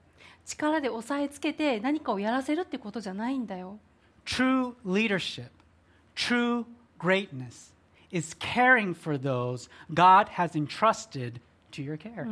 [0.44, 3.78] 力で押さえつけて何かをやらせるってことじゃないんだよ
[4.24, 5.50] True leadership,
[6.14, 6.66] true
[6.98, 7.72] greatness
[8.10, 11.40] is caring for those God has entrusted
[11.72, 12.26] to your care.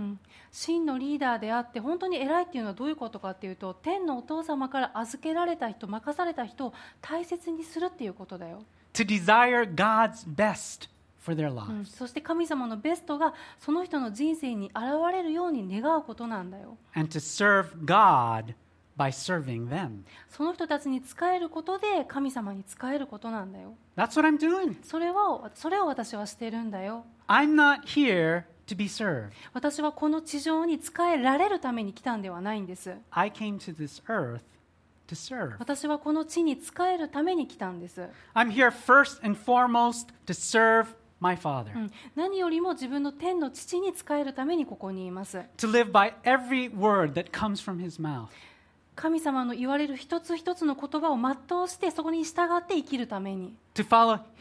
[0.53, 8.63] 真のリーダーであって本当に偉いっていうのはどういうことかっていうと天のお父様から預けられた人任された人を大切にするっていうことだよ、
[8.95, 11.85] To desire God's best for their うん lives.
[11.97, 18.55] そして神様のベストがその人の人生に現れるように願うことなんだよ And to serve God
[19.01, 19.67] by serving
[20.29, 23.75] その人たちに使えることで神様に使えることなんだよ。
[24.83, 24.99] そ,
[25.71, 27.07] れを私はしてるんだよ。
[29.55, 32.95] 私はこの地上に使えられるために来たんではないんです。
[35.59, 38.07] 私はこの地に仕えるために来たんです。
[42.15, 45.43] 何よりも自分の天の父に仕えるためにここにいます。
[49.01, 53.55] 神様の言われる一つ一つの言葉を全うしてそこに従って生きるために。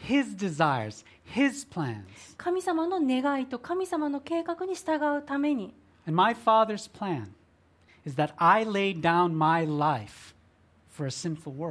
[0.06, 1.66] His desires, his
[2.36, 5.72] 神様の願いと神様の計画に従うために。
[11.06, 11.64] 私の計画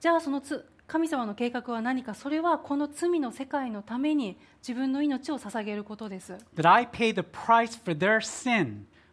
[0.00, 2.14] じゃあそのつ神様の計画は何か。
[2.14, 6.38] それはこの罪の世界のために自分の命を捧げることです。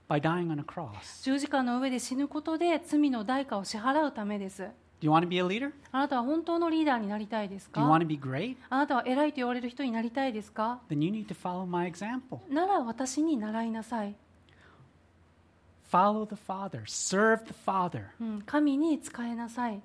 [0.09, 1.23] By dying on a cross.
[1.23, 5.71] 十字架の上で死ぬことで罪の代価を支払うためです Do you want to be a leader?
[5.91, 8.55] あなたは本当のリーダーになりたいです Do you か want to be great?
[8.69, 12.39] あなたは偉いと言われる人になりたいですか Then you need to follow my example.
[12.51, 14.15] なら私に習いなさい、
[15.91, 19.81] Follow the Father, serve the Father, うん、神に仕えなさい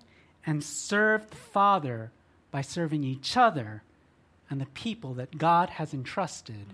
[0.47, 2.09] and serve the Father
[2.53, 3.83] by serving each other
[4.51, 6.67] and the people that God has entrusted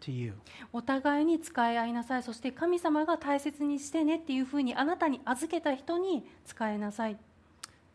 [0.00, 0.34] to you.
[0.72, 7.16] お互いに使い合いなさいそして神様が大切にしてねっていうふうにあなたに預けた人に使えなさい、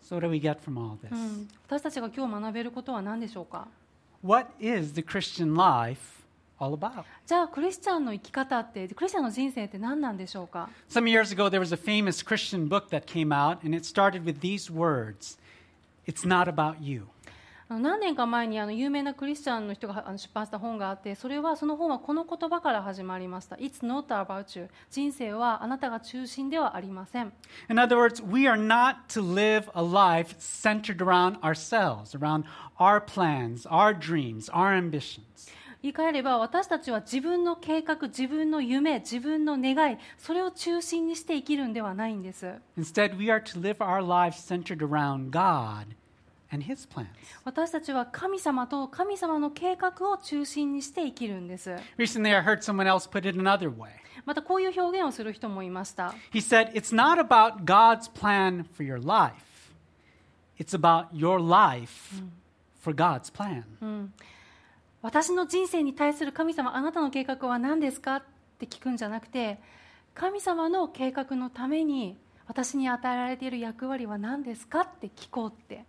[0.03, 1.15] So, what do we get from all う this?
[1.15, 3.67] ん、私たちが今日学べることは何でしょうか
[4.23, 6.23] What is the Christian life
[6.59, 7.03] all about?
[7.25, 13.85] じゃあクリスチャンの生き方ってクリスチャンの人生って何なんでしょうか Some years ago, there was a famous Christian book that came out, and it
[13.85, 15.37] started with these words
[16.05, 17.07] It's not about you.
[17.69, 27.31] あの何年か前にあの有名なクリスチャンの人が出版した本があってそれはその本はこの言葉から始まりました「It's not about you」人生はあなたが中心ではありません
[27.69, 32.43] In other words, we are not to live a life centered around ourselves, around
[32.77, 35.51] our plans, our dreams, our ambitions.
[35.81, 45.87] 言い換えれば私たちは自分の計画自分の夢自分の願いそれを中心にして生きるんではないんです Instead, we are to live our lives centered around God.
[47.45, 51.71] 私たちは神様と神様の計画を中心にして生きるんです。
[51.97, 53.89] Recently, I heard someone else put it another way.
[54.25, 56.13] またこういう表現をする人もいました。
[56.31, 59.33] He said, It's not about God's plan for your life,
[60.57, 62.21] it's about your life
[62.81, 63.63] for God's plan.
[65.01, 68.17] 私の人生に対する神様あなたの計画は何ですか？
[68.17, 68.23] っ
[68.59, 69.59] て聞くんじゃなくて
[70.13, 74.81] 神様の計画のために私に与えられている役割は何ですか？
[74.81, 75.83] って聞こうって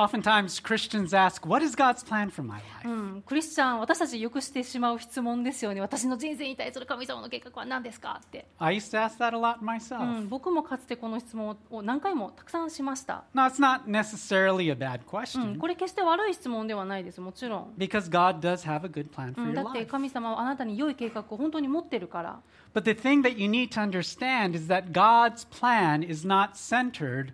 [0.00, 2.88] Oftentimes, Christians ask, What is God's plan for my う life?
[3.18, 10.02] ん、クリスチャン私たちよくしてしまう質問ですよね私の人生に対する神様の計画は何ですかって、I used to ask that a lot う myself.
[10.22, 19.34] ん、僕もかつてこの質問を何回もたくさんしました、Now, it's not necessarily a bad うん、question これ決して悪い質問ではないですもちろん、because God does have a good plan う
[19.34, 19.90] for ん、your だって life.
[19.90, 22.40] 神様はあなたに良い計画を本当に持ってるから
[22.72, 27.32] But the thing that you need to understand is that God's plan is not centered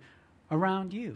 [0.51, 1.15] around you.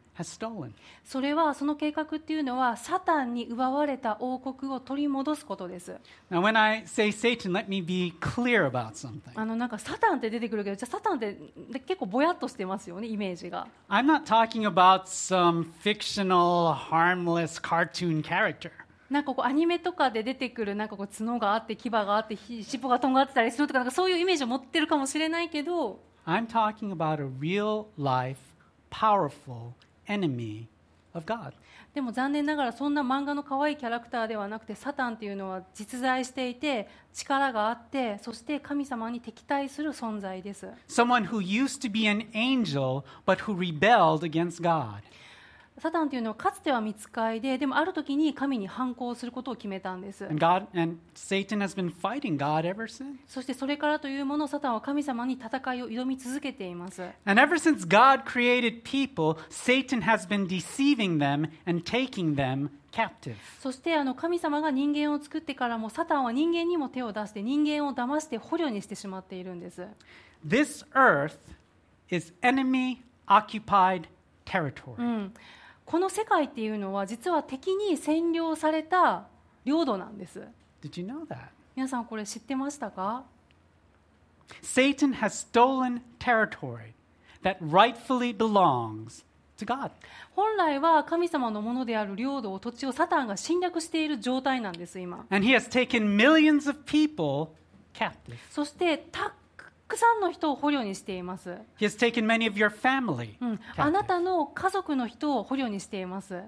[1.03, 5.95] それはその計画っていうのはサタンに奪われた王国を取り戻すことです
[6.29, 9.31] Now, when I say Satan, let me be clear about something.
[9.35, 11.37] あのなんかサタンって出てくるけどじゃあサタンって
[11.71, 18.71] で結構ぼやっとしてますよねイメージが I'm not talking about some fictional, harmless cartoon character.
[19.09, 28.37] なんかこうアニメとかで出てくるなんかこう角があって牙があってひ尻尾がとんがってたりするとかなんかそういうイメージを持ってるかもしれないけど I'm talking about a real life,
[28.89, 29.73] powerful
[30.11, 30.67] enemy
[31.13, 31.53] of God.
[31.93, 45.01] でも残念ながらそんな漫画の可愛いキャラクターではなくてサタンっていうのは実在していて力があってそして神様に敵対する存在です Someone who used to be an angel, but who rebelled against God.
[45.77, 50.27] サタンというのはかつては見つかいで、でもある時に神に反抗することを決めたんです。
[53.27, 57.01] そしてそれからというもの、サタンは神様に戦いを挑み続けています。
[63.59, 69.87] そしてあの神様が人間を作ってからも、サタンは人間にも手を出して、人間を騙して捕虜にしてしまっているんです。
[70.45, 71.37] This earth
[72.09, 74.03] is enemy occupied
[74.45, 75.31] territory、
[75.91, 79.27] この世界っていうのは実は敵に占領された
[79.65, 80.39] 領土なんです
[80.81, 81.49] Did you know that?
[81.75, 83.25] 皆さんこれ知ってましたか
[84.61, 86.93] Satan has stolen territory
[87.43, 89.25] that rightfully belongs
[89.57, 89.91] to God.
[90.33, 97.49] 本来は神様のものである領土を土地をサタンが侵略している状態なんです今 And he has taken millions of people
[97.93, 98.37] captive.
[98.49, 99.33] そしてた
[99.91, 101.57] たくさんの人を捕虜にしています。
[103.75, 106.43] あなたの家族の人を捕虜にしています。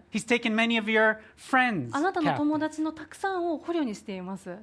[1.94, 4.60] あなたの友達のたくさんを捕虜にしています。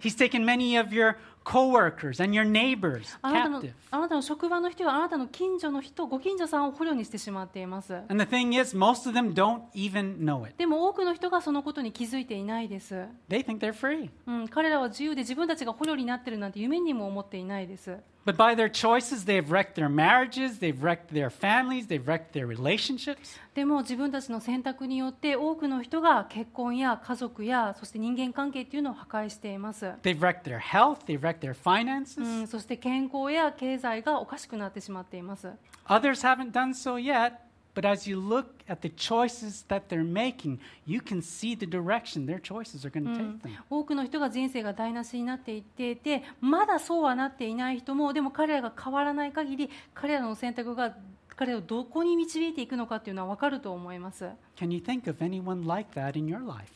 [1.44, 10.46] Coworkers and your neighbors あなたの.あなたの職場の人やあなたの近所の人ご近所さんを捕虜にしてしまっています And the thing is, most of them don't even know
[10.46, 10.55] it.
[10.59, 12.94] でも多くの人がそのことに気づいていないです、
[13.29, 14.11] They think they're free.
[14.26, 22.33] うん、彼らは自由で自分たちが捕虜になってるなんて夢にも思っていないです But by their choices, they've wrecked their marriages, they've wrecked their families, they've wrecked
[22.33, 23.40] their relationships.
[23.55, 29.93] でも自分たちの選択によって多くの人が結婚や家族やそして人間関係というのを破壊しています。
[32.47, 35.51] そして健康や経済がおかしくなってしまっています。
[43.69, 50.97] 多くの人が人生が台無しになっていて,いて、まだそうはなっていない人も、でも彼らが変わらない限り、彼らの選択が
[51.40, 54.29] 彼をどこに導いていくのかというのは分かると思います。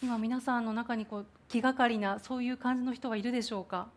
[0.02, 3.88] 今、皆さんの中にこう気がかりな、そういう感じの人がいるでしょうか？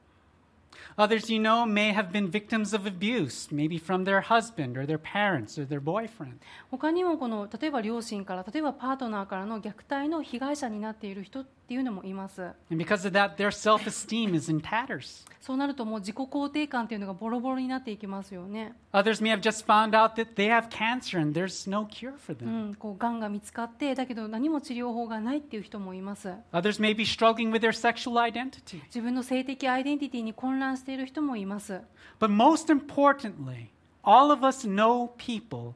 [6.69, 12.53] ほか他にもこの例えば両親から例えばパートナーからの虐待の被害者になっている人ってっていうのもいます.
[15.41, 22.37] そうなるともう自己肯定感っていうのがボロボロになっていきますよね、Others may have just found out that they have cancer and there's no cure for う
[22.41, 22.69] them.
[22.71, 28.81] ん、こうがんが見つかってだけど何も治療法がないっていう人もいます Others may be struggling with their sexual identity.
[28.85, 31.81] 自分の性的アイデンティティに混乱している人もいます
[32.21, 33.67] But most importantly,
[34.03, 35.73] all of us know people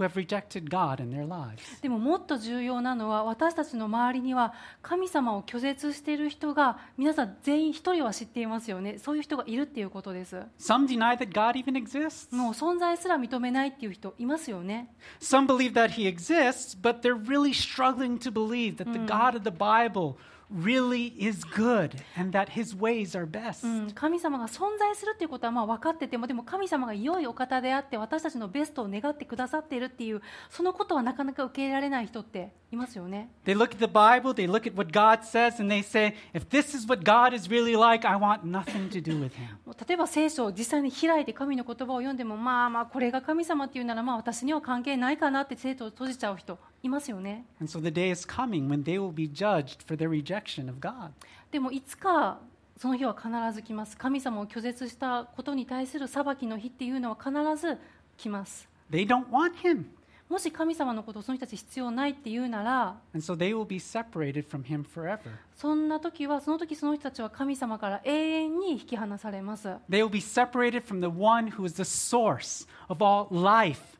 [0.00, 1.60] who have rejected God in their lives.
[1.82, 12.34] でももっと重要なのは私たちの周りには神様を拒絶している人が皆さん全員一人は知っていますよねそういう人がいるっていうことです Some deny that God even exists.
[12.34, 14.88] もう存在すら認めないっていう人いますよね
[15.20, 19.42] Some believe that He exists, but they're really struggling to believe that the God of
[19.42, 20.16] the Bible
[20.52, 23.66] really is good and that His ways are best.
[23.66, 36.14] うん、神様が存在するっていうことはまあ分かっててもでも神様が良いお方であって私たちのベストを願ってくださっているっていうそのことはなかなか受け入れられない人っていますよね They look at the Bible, they look at what God says, and they say,
[36.34, 39.58] if this is what God is really like, I want nothing to do with him.
[39.86, 50.68] 例えば聖書を実際に開いて神の言葉を読んでもまあまあこれが神様っていうならまあ私には関係ないかなって聖書を閉じちゃう人いますよね And so the day is coming when they will be judged for their rejection
[50.68, 51.10] of God.
[51.50, 52.38] でもいつか
[52.76, 57.78] その日は必ず来ます神様を拒絶したことに対する裁きの日っていうのは必ず
[58.16, 59.84] 来ます They don't want him.
[60.30, 65.18] もし神様のことをその人たち必要ないっていうなら so they will be separated from him forever.
[65.56, 73.98] そんな時はその時その人たちは神様から永遠に引き離されます They will be separated from the one who is the source of all life,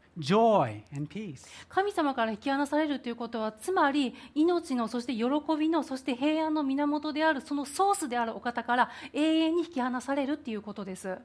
[1.68, 5.25] 神様から引き離されるということは、つまり命の、そして喜
[5.59, 11.18] びの、そして平安の源である、そのソースであるお方から永遠に引き離されるということです。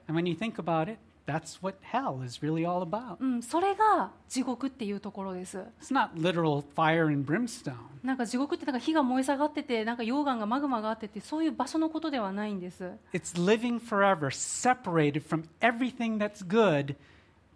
[1.25, 3.17] That's what hell is really all about.
[3.19, 5.57] うん、それが地獄っていうところです。
[5.81, 7.73] It's not literal fire and brimstone.
[8.03, 12.91] なんか地獄ってなか火が燃え下がってて、なんか溶岩がマグマがあってて、そういう場所のことではないんです。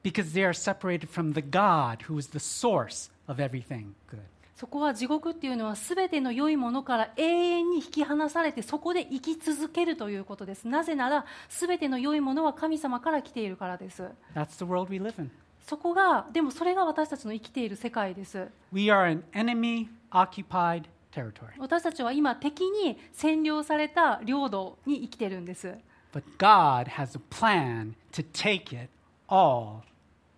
[0.04, 4.20] Because they are separated from the God who is the source of everything good.
[4.56, 14.04] そこは地獄っていうのは全ての良いものから永遠に引き離されてそこで生き続けるということですなぜなら全ての良いものは神様から来ているからです
[14.36, 15.32] That's the world we live in.
[15.66, 20.84] そこがでもそれが私たちの生きている世界です We are an enemy occupied
[21.14, 21.52] territory.
[21.58, 25.74] 私たちは今敵に占領された領土に生きているんです
[26.14, 28.90] But God has a plan to take it
[29.30, 29.84] all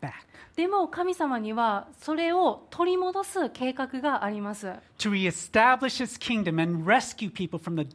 [0.02, 0.14] back,
[0.56, 7.88] でも神様にはそれを取り戻す計画があります to reestablish His kingdom and rescue people from the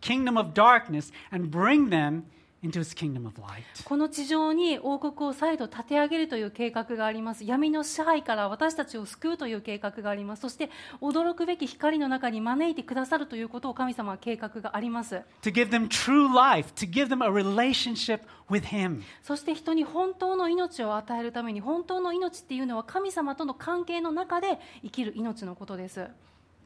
[0.00, 2.24] kingdom of darkness and bring them
[3.84, 7.44] この地上に王国を再度立て上げるという計画があります。
[7.44, 10.42] 闇の支配から私たちを救うという計画があります。
[10.42, 15.16] そして驚くべき光の中に招いてくださるということを神様は計画があります。
[15.42, 19.02] To give them true life, to give them a relationship with Him.
[19.22, 26.08] そして人に本当の命を与えるために本当の命っていうのは神様との関係の中で生きる命のことです、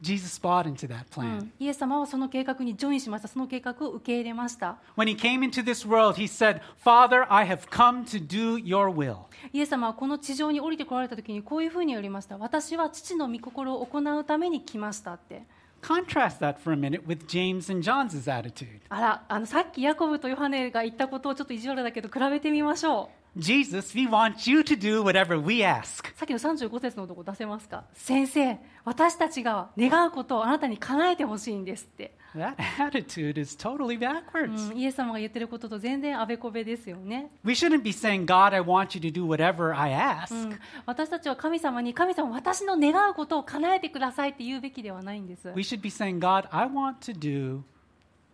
[0.01, 1.41] Jesus bought into that う plan.
[1.43, 8.57] んイエス様はその計画にジョインしましたその計画を受け入れました When He came into this world, He said, Father, I have come to do
[8.63, 9.17] your will.
[9.53, 15.43] イエス様はこの地上に降りてこられた時にこういうふうに言われました私は父の御心を行うために来ましたって
[15.81, 18.81] Contrast that for a minute with James and John's attitude.
[18.89, 26.08] あらあのさっきヤコブとヨハネが言ったことをちょっと意地悪だけど比べてみましょ Jesus, we want you to do whatever we ask.
[26.08, 34.72] うさっきの35節のとこ出せますか先生私たちが願うことをあなたに叶えてほしいんですって、 That attitude is totally う backwards.
[34.72, 40.32] ん、イエス様が言ってることと全然あべこべですよね、 We shouldn't be saying, God, I want you to do whatever I ask.
[40.32, 47.62] うん、私たちは神様に神様私の願うことを叶えてくださいって言うべきではないんです、 We should be saying, God, I want to do whatever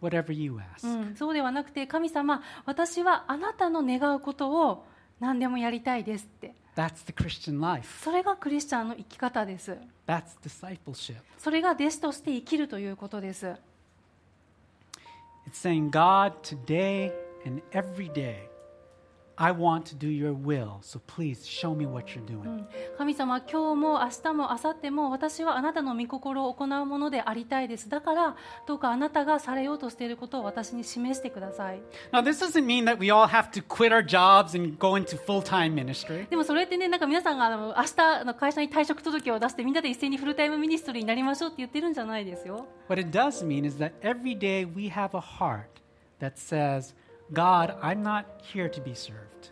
[0.02, 0.88] you ask.
[0.88, 4.86] うん、そうではなくて神様私はあなたの願うことを
[5.20, 8.04] 何でもやりたいですって That's the Christian life.
[8.04, 9.78] それがクリスチャンの生き方です
[10.08, 11.16] That's discipleship.
[11.38, 13.56] それが弟子として生きるということです
[15.48, 17.12] It's saying, God, today
[17.46, 18.50] and every day,
[19.43, 20.81] I want to do your will.
[20.83, 22.67] So please show me what you're doing.
[22.99, 31.81] 神様今日も明日も明後日も私はあなたの御心を行うものでありたいですだからどうかあなたがされようとしていることを私に示してください
[32.13, 35.17] Now, this doesn't mean that we all have to quit our jobs and go into
[35.17, 36.29] full time ministry.
[36.29, 45.81] でもそれってねなんか皆さんがあの明日の会社に退職届を出してみんなで一斉にフルタイムミニストリーになりましょうって言ってるんじゃないですよ What it does mean is that every day we have a heart
[46.21, 46.93] that says,
[47.34, 49.52] God, I'm not here to be served.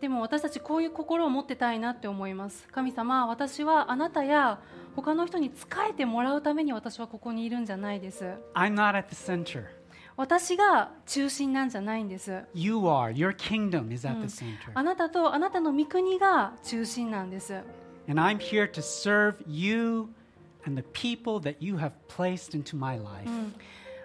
[0.00, 4.60] でも私たちこういう心を持ってたいなって思います神様私はあなたや
[4.94, 9.64] 他の人に仕えてもらうために私はここにいるんじゃないです I'm not at the center.
[10.16, 13.12] 私が中心なんじゃないんです You are.
[13.12, 14.70] Your kingdom is at the center.
[14.74, 17.54] あなたとあなたの御国が中心なんです
[18.08, 20.08] And I'm here to serve you
[20.64, 23.28] and the people that you have placed into my life.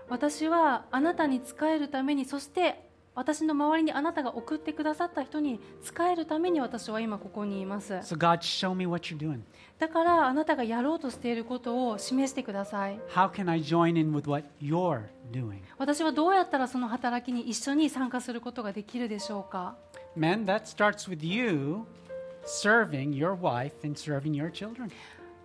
[0.10, 9.42] 私はあなたに仕えるためにそして私の周りにあなたが送ってくださった人に仕えるために私は今ここにいます So, God, show me what you're doing.
[9.78, 15.60] だからあなたがやろうとしていることを示してください How can I join in with what you're doing?
[15.78, 19.76] 私はどうやったらその働きに一緒に参加することができるでしょうか
[20.18, 21.86] Men, that starts with you
[22.46, 24.92] serving your wife and serving your children.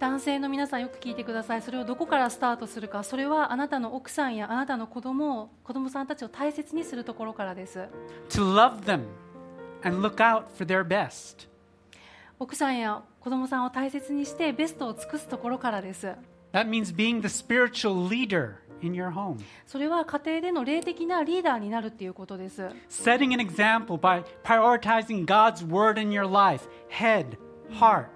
[0.01, 1.63] 男性の皆さんよく聞いてください。
[1.63, 3.03] それをどこからスタートするか。
[3.03, 7.89] それはあなたの奥さんやあなたの子供を子供さんたちを大切にするところからです。
[12.39, 16.15] 奥さんや子供さんを大切にしてベストを尽くすところからです。
[19.67, 22.69] それは家庭での霊的なリーダーになるっていうことです。
[22.89, 26.69] Setting an example by prioritizing God's word in your life.
[26.89, 27.37] Head,
[27.73, 28.07] heart,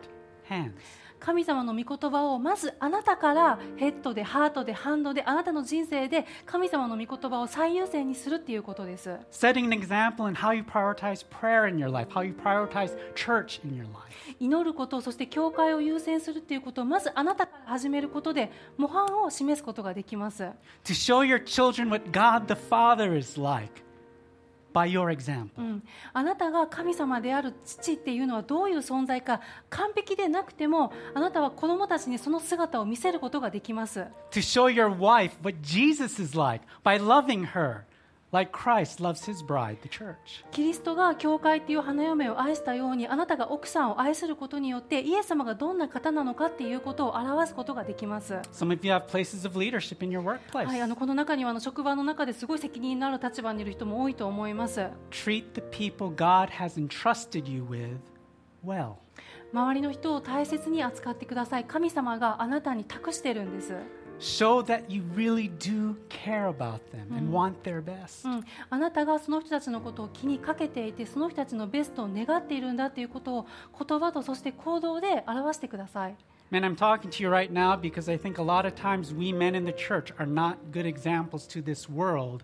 [0.49, 1.02] hands.
[1.23, 12.97] 神様の御言葉をまずあなたからヘッドでハートでハンドであなたの人生で神様の御言葉を最優先にするっていうことです Setting an example in how you prioritize prayer in your life, how you prioritize
[13.15, 14.37] church in your life.
[14.41, 20.53] 祈ることそして教会を優先するっていうことをまずあなたから始めることで模範を示すことができます To
[20.87, 23.85] show your children what God the Father is like
[24.73, 25.51] by your example.
[25.59, 34.01] うん、あなたが神様である父っていうのはどういう存在か完璧でなくてもあなたは子供たちにその姿を見せることができます。
[34.01, 37.83] To show your wife what Jesus is like by loving her
[38.33, 40.43] like Christ loves his bride, the church.
[40.51, 50.67] キリストが教会っていう花嫁を愛したようにあなたが奥さんを愛することによってイエス様がどんな方なのかっていうことを表すことができます、Some of you have places of leadership in your workplace.
[50.67, 54.81] はい、あのこの中にはあの職場の中ですごい責任のある立場にいる人も多いと思います
[55.11, 57.99] Treat the people God has entrusted you with
[58.65, 58.95] well.
[59.53, 63.75] 周りの人を大切に扱ってください神様があなたに託してるんです、
[64.22, 68.28] Show that you really do care about them and want their best.
[68.28, 73.48] うん、あなたがその人たちのことを気にかけていてその人たちのベストを願っているんだということを
[73.78, 76.16] 言葉とそして行動で表してください
[76.50, 79.34] Man, I'm talking to you right now because I think a lot of times we
[79.34, 82.44] men in the church are not good examples to this world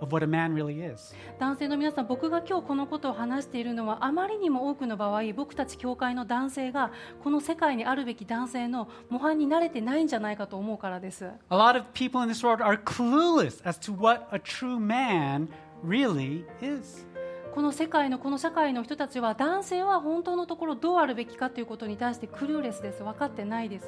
[0.00, 1.14] of what a man really is.
[1.38, 6.92] 男性の皆さん僕が今日このことを話しているのはあまりにも多くの場合僕たち教会の男性が
[7.22, 15.48] この世界にあるべき男性の模範に慣れてないんじゃないかと思うからです A lot of people in this world are clueless as to what a true man
[15.84, 17.06] really is.
[17.54, 23.86] この世界のこの社会の人たちは男性は本当のところどうあるべきかということに対してクルーレスです分かってないです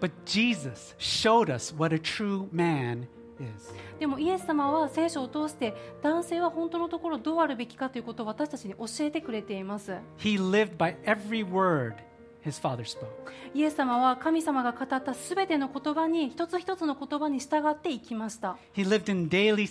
[0.00, 3.17] But Jesus showed us what a true man is.
[3.98, 9.96] でもイエス様は聖書を通して男性は本当のところどうあるべきかということを私たちに教えてくれています。
[13.54, 18.56] イエス様は神様が語ったすべての言葉に一つ一つの言葉に従っていきました。
[18.74, 19.66] He lived in daily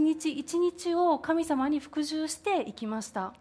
[0.00, 3.32] 日一日を神様に服従していきました。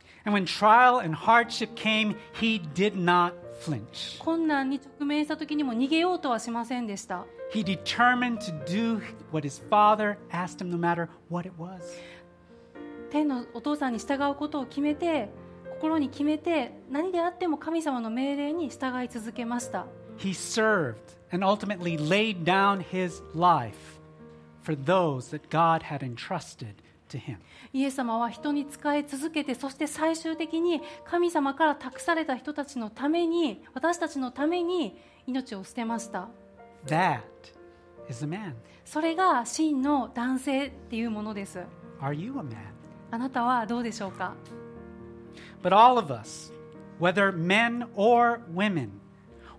[3.60, 4.20] Flinch.
[4.20, 9.01] 困難に直面した時にも逃げようとはしませんでした He determined to do
[9.32, 11.82] what his father asked him, no matter what it was.
[13.10, 15.30] 天のお父さんに従うことを決めて
[15.80, 19.88] 心に決めて何であっても神様の命令に従い続けました
[20.18, 20.95] He served
[21.32, 23.99] and ultimately laid down his life
[24.62, 26.76] for those that God had entrusted.
[27.74, 36.30] イエス様は人に仕え続けてそして最終的に神様から託された人たちのために私たちのために命を捨てました
[36.86, 37.22] That
[38.10, 38.53] is a man.
[38.86, 41.60] それが真の男性っていうものです
[42.01, 42.55] Are you a man?
[43.12, 44.36] あなたはどうでしょうか
[45.64, 46.53] ？But all of us,
[46.99, 48.89] whether men or women,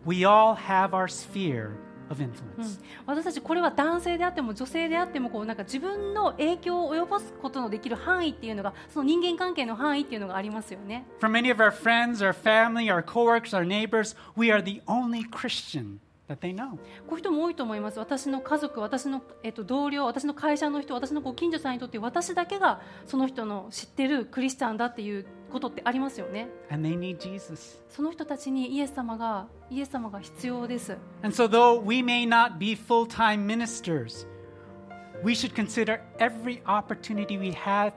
[0.06, 1.72] we all have our sphere
[2.10, 2.80] of influence.
[3.06, 14.82] 私たちこれは男性であっても女性であってもこうなんか自分の影響を及ぼすことのできる範囲っていうのがその人間関係の範囲っていうのがありますよね For many of our friends, our family, our coworkers, our neighbors, we are the
[14.86, 15.98] only Christian
[16.28, 16.72] that they know.
[17.06, 27.80] こういう人も多いと思います私の家族私の、えっと、同僚私の会社の人私のご近所さんにとって私だけがその人の知ってるクリスチャンだっていうことってありますよね And they need Jesus.
[27.88, 34.26] その人たちにイエス様がイエス様が必要です And so, though we may not be full time ministers,
[35.22, 37.92] we should consider every opportunity we have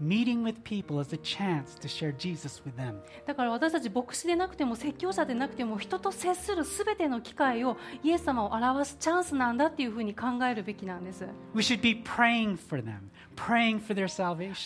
[0.00, 3.00] meeting with people as a chance to share Jesus with them.
[3.26, 13.10] だから私たち牧師でなくても説教者でなくても人と接するすべての機会をイエス様を表すチャンスなんだっていうふうに考えるべきなんです We should be praying for them,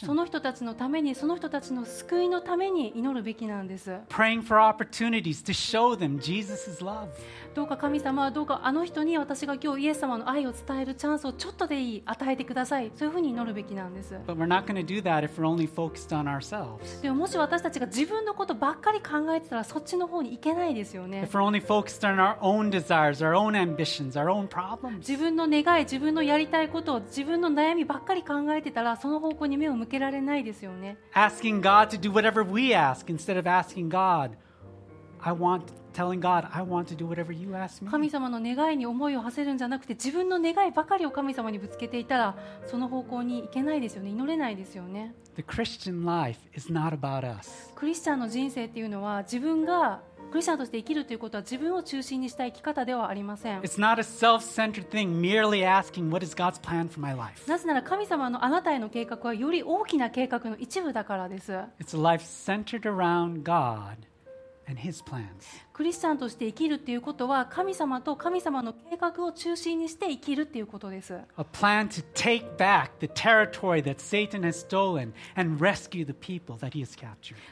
[0.06, 3.98] その人たちのために、その人たちの救いのために祈るべきなんです。
[7.54, 12.90] どうか神様はどうかあの人に私が今日イエス様の愛を伝えるチャンスをちょっとでいい与えてください。
[12.96, 14.18] そういうふうに祈るべきなんです。
[17.00, 21.28] でももし私たちが自分のことばっかり考えてたらそっちの方に行けないですよね。
[24.98, 34.30] 自分の願い、自分のやりたいことを自分の悩みばっかり考えててたらその方向に目を向けられないですよね asking God to do whatever we ask instead of asking God,
[35.20, 35.62] I want,
[35.92, 37.90] telling God, I want to do whatever you ask me.
[37.90, 42.36] 神様の願いに思いを馳せるんじゃなくて自分の願いばかりを神様にぶつけていたら
[42.66, 47.72] その方向に行けないですよね祈れないですよね The Christian life is not about us.
[47.74, 50.00] クリスチャンの人生っていうのは自分が
[50.34, 53.60] クリスチャンとして生きるということは自分を中心にした生き方ではありません。
[57.46, 61.56] なぜなら神様のあなたへの計画はより大きな計画の一部だからです。
[65.72, 71.18] クリスチャンとして生きるということは神様と神様の計画を中心にして生きるということです。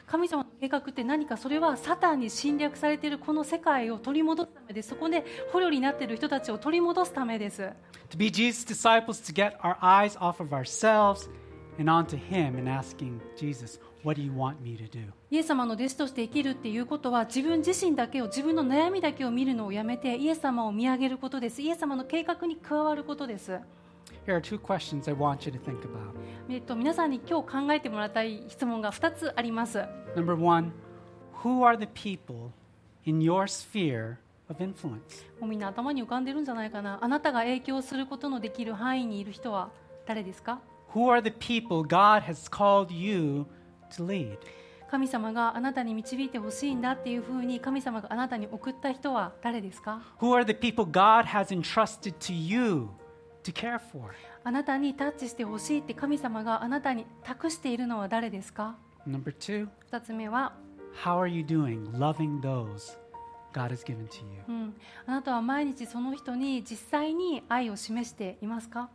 [0.07, 4.89] 神様の計画って何かそれはサタンに侵略されているこの世界を取り戻すためです。
[4.89, 7.61] そこで捕虜になっている人たちを取り戻すためです。
[8.09, 11.29] To be Jesus' disciples to get our eyes off of ourselves
[11.79, 15.11] and onto Him and asking Jesus, what do you want me to do?
[15.33, 23.53] イエス様の弟子として生きるっていうことは自分自身だけを自分の悩みだけを見るのをやめてイエス様を見上げることですイエス様の計画に加わることです、
[24.27, 26.11] Here are two questions I want you to think about.
[26.49, 29.79] えっと、皆さんに今日考えてもらいたい質問が2つあります
[30.15, 30.71] Number one,
[31.41, 32.51] who are the people
[33.05, 34.17] in your sphere
[34.49, 35.25] of influence?
[35.39, 39.71] もうみんな頭に浮かんでるんじゃないかなあなたが影響することのできる範囲にいる人は
[40.05, 40.59] 誰ですか
[40.93, 43.47] ？Who are the people God has called you
[43.97, 44.37] to lead?
[44.93, 52.89] 神様があなたに導いてほしいんだっていうふうに神様があなたに送った人は誰ですか？Who are the people God has entrusted to you
[53.41, 54.11] to care for?
[54.43, 58.75] あなたにタッチしてほしいって神様があなたに託しているのは誰ですか
[59.07, 60.53] ？Number two, 2つ目は、
[61.03, 62.95] how are you doing loving those
[63.51, 64.43] God has given to you?
[64.47, 64.75] うん、
[65.07, 68.91] あなたは毎日その人に実際に愛を示していますか？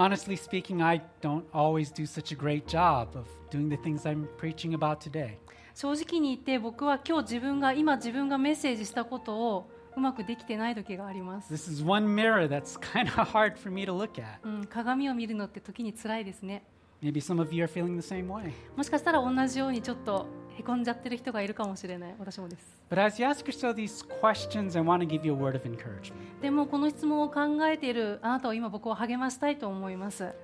[0.00, 4.26] Honestly speaking, I don't always do such a great job of doing the things I'm
[4.38, 5.36] preaching about today.
[5.74, 14.38] 正直に言って僕は今日自分が今自分がメッセージしたことをうまくできてない時があります、This is one mirror that's kind of hard for me to look at.
[14.42, 16.64] うん、鏡を見るのって時に辛いですね
[17.02, 18.52] Maybe some of you are feeling the same way.
[18.74, 20.26] もしかしたら同じようにちょっと
[20.60, 22.14] へこじゃってる人がいるかもしれない。
[22.18, 22.80] 私もです。
[26.42, 30.34] でもこの質問を考えているあなたは今僕を励ましたいと思います。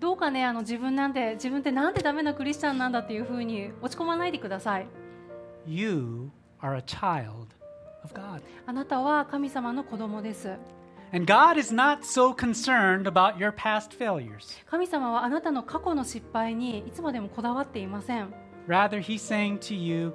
[0.00, 4.86] どうかねあの自分なんて自分ってなんてダメなクリスチャンなんだっていうふうに落ち込まないでください。
[8.66, 10.56] あなたは神様の子供です。
[11.14, 14.60] And God is not so concerned about your past failures.
[14.66, 18.34] 神様はあなたの過去の失敗にいつまでもこだわっていません
[18.66, 20.12] Rather, He's saying to you,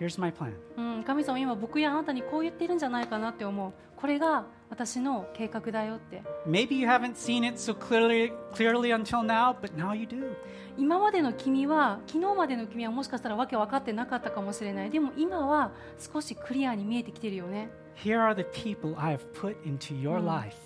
[0.00, 0.54] Here's my plan.
[0.78, 10.34] うん、神様は今僕やあなたにこう言ってるんじゃないかなって思うこれが私の計画だよって Maybe you haven't seen it so clearly, clearly until now, but now you do.
[10.78, 20.56] 今までの君は昨日までの君はもしかしたらわけ分かってなかったかもしれないでも今は少しクリアに見えてきてるよね Here are the people I have put into your life.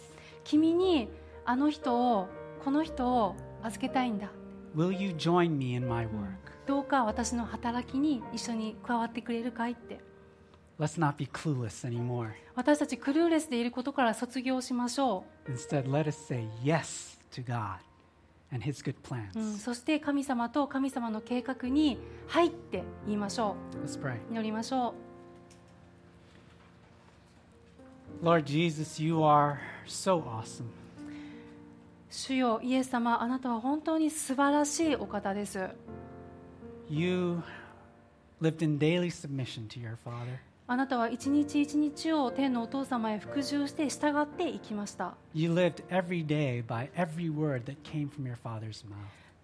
[0.45, 1.09] 君に
[1.45, 2.29] あの人を
[2.64, 4.31] この人を預けたいんだ
[4.77, 6.11] Will you join me in my work?
[6.66, 10.01] どうか私の働きに一緒に加わってくれるかいって
[10.79, 12.31] Let's not be clueless anymore.
[12.55, 17.79] 私たちクルーレスでいることから卒業しましょ Instead, let us say yes to God
[18.53, 19.39] and His good plans.
[19.39, 24.16] う、うん、そして神様と神様の計画に「はい」って言いましょ Let's pray.
[24.16, 24.95] う祈りましょ
[28.23, 30.65] Lord Jesus, you are so awesome.
[30.65, 31.05] う
[32.11, 35.69] 主よイエス様あなたは本当に素晴らしいお方です
[36.89, 37.43] You
[38.41, 40.39] lived in daily submission to your Father.
[40.67, 48.95] あなたは一日一日を天のお父様へ服従して従っていきました You lived every day by every word that came from your Father's mouth.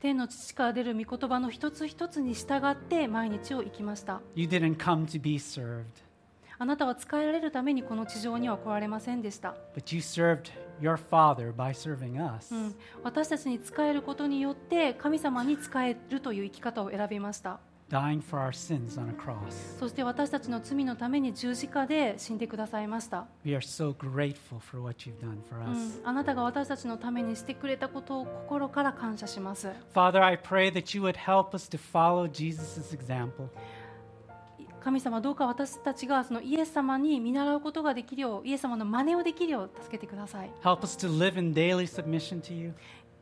[0.00, 5.84] 天の父から出る御言葉の一つ一つに従って毎日を生きました You didn't come to be served,
[6.62, 9.54] あなたは使えられるためにこの地上には来られませんでした。
[9.74, 12.54] But you served your father by serving us.
[12.54, 17.60] うん、私たちに使えることによって神様に使えるという生き方を選びました。
[17.88, 19.78] Dying for our sins on a cross.
[19.78, 23.26] そして私たちの罪のために十字架で死んでくださいました。
[26.04, 29.70] あなたが私たちのためにしてくれたことを心から感謝します。
[29.94, 33.48] Father, I pray that you would help us to follow Jesus' example.
[34.82, 42.72] 神様どうか私たちがそのイエス様に見習うことができるようイエス様の真似をできるよう助けてください Help us to live in daily submission to you.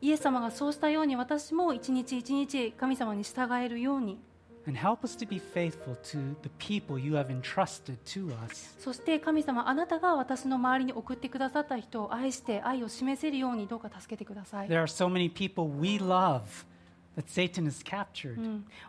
[0.01, 4.21] イエス様がそうしたように私も一日一日神様に従えるように
[4.67, 8.77] And help us to be faithful to the people you have entrusted to us.
[8.79, 16.43] そして神様あなたが私の周りに送ってくださった人を愛して愛を示せるようにどうか助けてください、There are so many people we love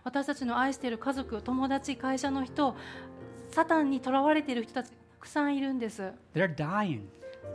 [0.03, 2.75] 私たちの愛している家族、友達、会社の人、
[3.51, 6.13] サタンに囚われている人たち、たくさんいるんです。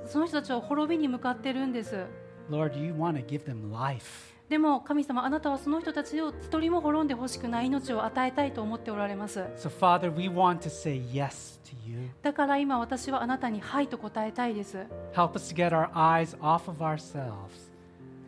[0.07, 2.07] その人たちは滅びに向かっているんです。
[2.51, 4.35] Lord, you want to give them life.
[4.49, 9.41] でも神様、あなたはその人たちを一人も滅んでほしくない命を与えたいと思っておられます。
[9.57, 12.11] So, Father, we want to say yes to you.
[12.23, 14.87] だから今私はあなたに「はい」と答えたいです。
[15.15, 17.74] Help us to get our eyes off of ourselves.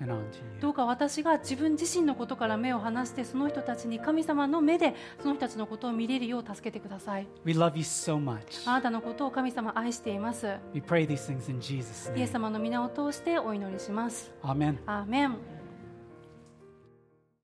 [0.04, 8.68] ど.うか私が自分自身のことから目を離してその人たちに神様の目でその人たちのことを見れるよう助けてください We love you so much.
[8.68, 12.26] あなたのことを神様愛しています We pray these things in Jesus' イエ name.
[12.28, 14.76] ス様の皆を通してお祈りします Amen.
[14.86, 15.36] アーメン